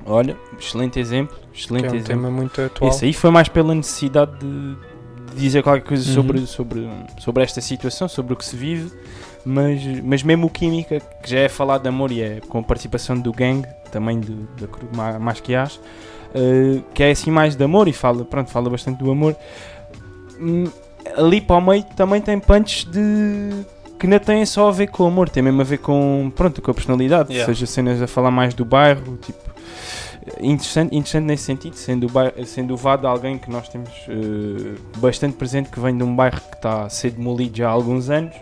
[0.05, 2.89] olha, excelente exemplo que excelente é um exemplo tema muito atual.
[2.89, 4.75] esse aí foi mais pela necessidade de,
[5.33, 6.15] de dizer qualquer coisa Uhum.
[6.15, 8.91] sobre, sobre, sobre esta situação, sobre o que se vive,
[9.47, 12.63] mas, mas mesmo o Química, que já é falado de amor e é com a
[12.63, 15.77] participação do Gang, também da Cruz Masquias,
[16.35, 19.37] uh, que é assim mais de amor e fala, pronto, fala bastante do amor.
[20.37, 20.65] Hum,
[21.15, 23.65] ali para o meio também tem punches de
[23.97, 26.61] que não têm só a ver com o amor, tem mesmo a ver com, pronto,
[26.61, 27.51] com a personalidade, Yeah.
[27.51, 29.39] seja cenas a falar mais do bairro, tipo,
[30.41, 34.75] interessante, interessante nesse sentido, sendo o, bairro, sendo o Vado alguém que nós temos eh,
[34.97, 38.09] bastante presente, que vem de um bairro que está a ser demolido já há alguns
[38.09, 38.35] anos,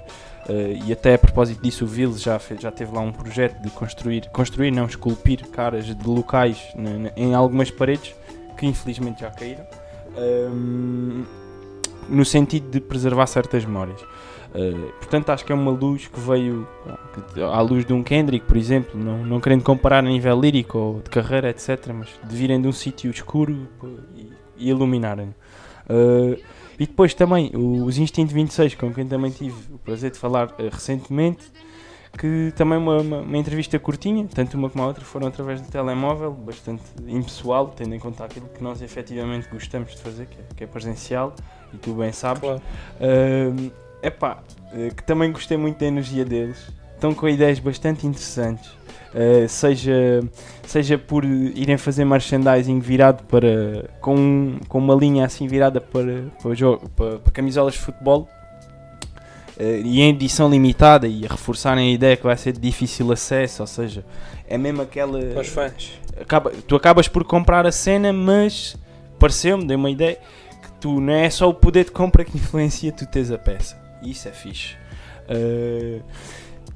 [0.48, 3.70] eh, e até a propósito disso o Vils já, já teve lá um projeto de
[3.70, 8.14] construir, construir não, esculpir caras de locais na- em algumas paredes,
[8.58, 9.66] que infelizmente já caíram.
[10.18, 11.24] Ahm,
[12.08, 14.00] no sentido de preservar certas memórias.
[14.54, 16.66] Uh, portanto, acho que é uma luz que veio
[17.52, 21.02] à luz de um Kendrick, por exemplo, não, não querendo comparar a nível lírico ou
[21.02, 23.68] de carreira, etc., mas de virem de um sítio escuro
[24.16, 25.36] e, e iluminarem.
[25.90, 26.38] Uh,
[26.80, 30.70] e depois também os Instinto 26, com quem também tive o prazer de falar uh,
[30.72, 31.46] recentemente,
[32.18, 35.68] que também uma, uma, uma entrevista curtinha, tanto uma como a outra foram através do
[35.70, 40.44] telemóvel, bastante impessoal, tendo em conta aquilo que nós efetivamente gostamos de fazer, que é,
[40.56, 41.34] que é presencial,
[41.74, 42.42] e tu bem sabes.
[42.42, 42.62] Claro.
[43.00, 43.72] Uh,
[44.02, 44.40] epá,
[44.72, 46.72] uh, que também gostei muito da energia deles.
[46.94, 48.72] Estão com ideias bastante interessantes.
[49.16, 50.20] Uh, seja,
[50.68, 53.90] seja por irem fazer merchandising virado para.
[54.02, 58.28] com, com uma linha assim virada para, para, jogo, para, para camisolas de futebol.
[59.58, 63.10] Uh, e em edição limitada e a reforçarem a ideia que vai ser de difícil
[63.10, 64.04] acesso, ou seja,
[64.50, 65.18] é mesmo aquela.
[65.18, 65.94] Para os fãs.
[66.20, 68.76] acaba- tu acabas por comprar a cena, mas
[69.18, 70.20] pareceu-me, dei uma ideia,
[70.62, 73.82] que tu não é só o poder de compra que influencia tu tens a peça.
[74.04, 74.76] Isso é fixe.
[75.30, 76.04] Uh,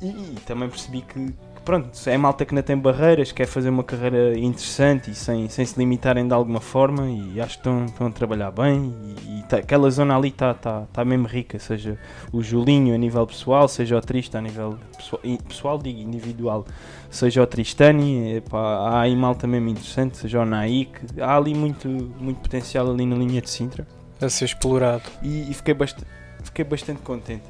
[0.01, 1.33] e, e também percebi que
[1.69, 5.63] pronto, é malta que não tem barreiras, quer fazer uma carreira interessante e sem, sem
[5.63, 9.43] se limitarem de alguma forma e acho que estão, estão a trabalhar bem e, e
[9.43, 11.95] tá- aquela zona ali está tá, tá mesmo rica, seja
[12.33, 16.65] o Julinho a nível pessoal, seja o Trista a nível pessoal, pessoal digo, individual
[17.07, 21.87] seja o Tristani, epá, há aí malta mesmo interessante, seja o Naik, há ali muito,
[21.87, 23.85] muito potencial ali na linha de Sintra
[24.19, 25.03] A ser explorado.
[25.21, 26.07] e, e fiquei, bastante,
[26.41, 27.43] fiquei bastante contente.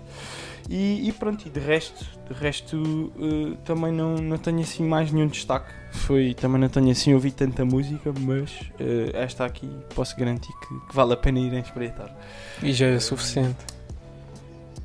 [0.72, 5.12] E, e pronto, e de resto, de resto eh, também não, não tenho assim mais
[5.12, 5.74] nenhum destaque.
[5.92, 10.88] Foi, também não tenho assim ouvido tanta música, mas eh, esta aqui posso garantir que,
[10.88, 12.16] que vale a pena irem espreitar.
[12.62, 13.58] E já é suficiente.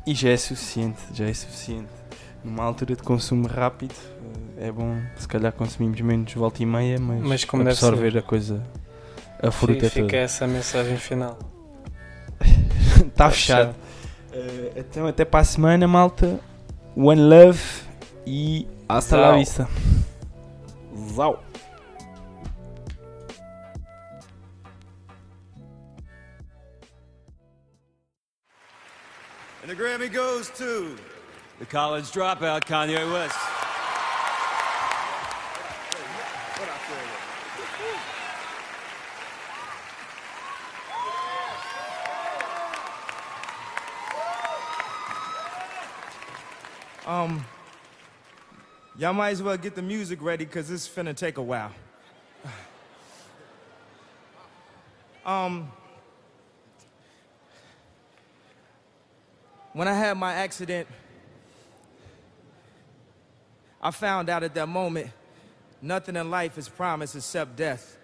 [0.07, 1.91] E já é suficiente, já é suficiente.
[2.43, 3.95] Numa altura de consumo rápido,
[4.57, 8.17] eh, é bom se calhar consumimos menos volta e meia, mas, Mas como deve absorver
[8.17, 8.63] a coisa,
[9.43, 10.17] a fruta Fica toda.
[10.17, 11.39] essa mensagem final.
[13.07, 13.75] Está fechado.
[14.35, 16.41] Eh, então até para a semana, malta.
[16.97, 17.61] One love
[18.27, 19.39] e hasta la Zau.
[19.39, 19.69] vista.
[21.15, 21.41] Zau.
[29.63, 30.97] And the Grammy goes to
[31.59, 33.39] the college dropout, Kanye West.
[47.07, 47.45] Um,
[48.97, 51.73] y'all might as well get the music ready because this is finna take a while.
[55.27, 55.73] Um,
[59.73, 60.87] when I had my accident,
[63.81, 65.09] I found out at that moment
[65.81, 67.97] nothing in life is promised except death.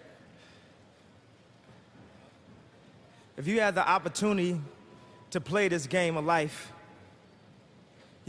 [3.37, 4.59] If you had the opportunity
[5.29, 6.71] to play this game of life,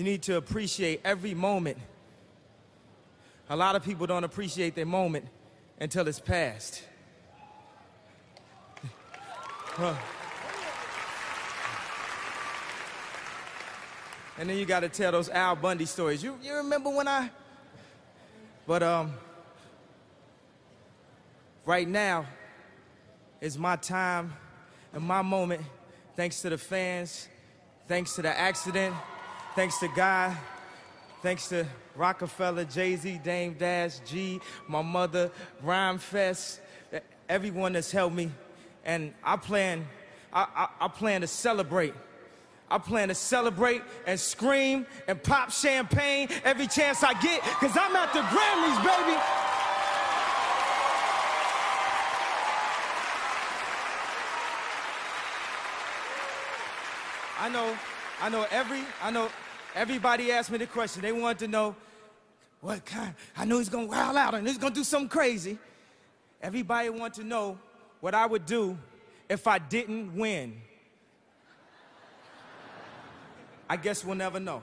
[0.02, 1.78] you need to appreciate every moment.
[3.48, 5.24] A lot of people don't appreciate their moment
[5.78, 6.82] until it's past.
[9.78, 9.96] And
[14.50, 16.20] then you got to tell those Al Bundy stories.
[16.20, 17.30] You, you remember when I.
[18.66, 19.12] But um,
[21.64, 22.26] right now
[23.40, 24.32] is my time
[24.92, 25.62] and my moment.
[26.16, 27.28] Thanks to the fans,
[27.86, 28.96] thanks to the accident,
[29.54, 30.36] thanks to God,
[31.22, 35.30] thanks to Rockefeller, Jay Z, Dame Dash, G, my mother,
[35.62, 36.60] Rhyme Fest,
[37.28, 38.30] everyone that's helped me.
[38.84, 39.86] And I plan,
[40.32, 41.94] I, I, I plan to celebrate.
[42.70, 47.94] I plan to celebrate and scream and pop champagne every chance I get, because I'm
[47.94, 49.18] at the Grammys, baby.
[57.38, 57.76] I know,
[58.22, 59.28] I know every, I know
[59.74, 61.02] everybody asked me the question.
[61.02, 61.74] They wanted to know
[62.60, 63.14] what kind.
[63.36, 65.58] I knew he's gonna wild out and he's gonna do something crazy.
[66.40, 67.58] Everybody wanted to know
[67.98, 68.78] what I would do
[69.28, 70.60] if I didn't win.
[73.68, 74.62] I guess we'll never know.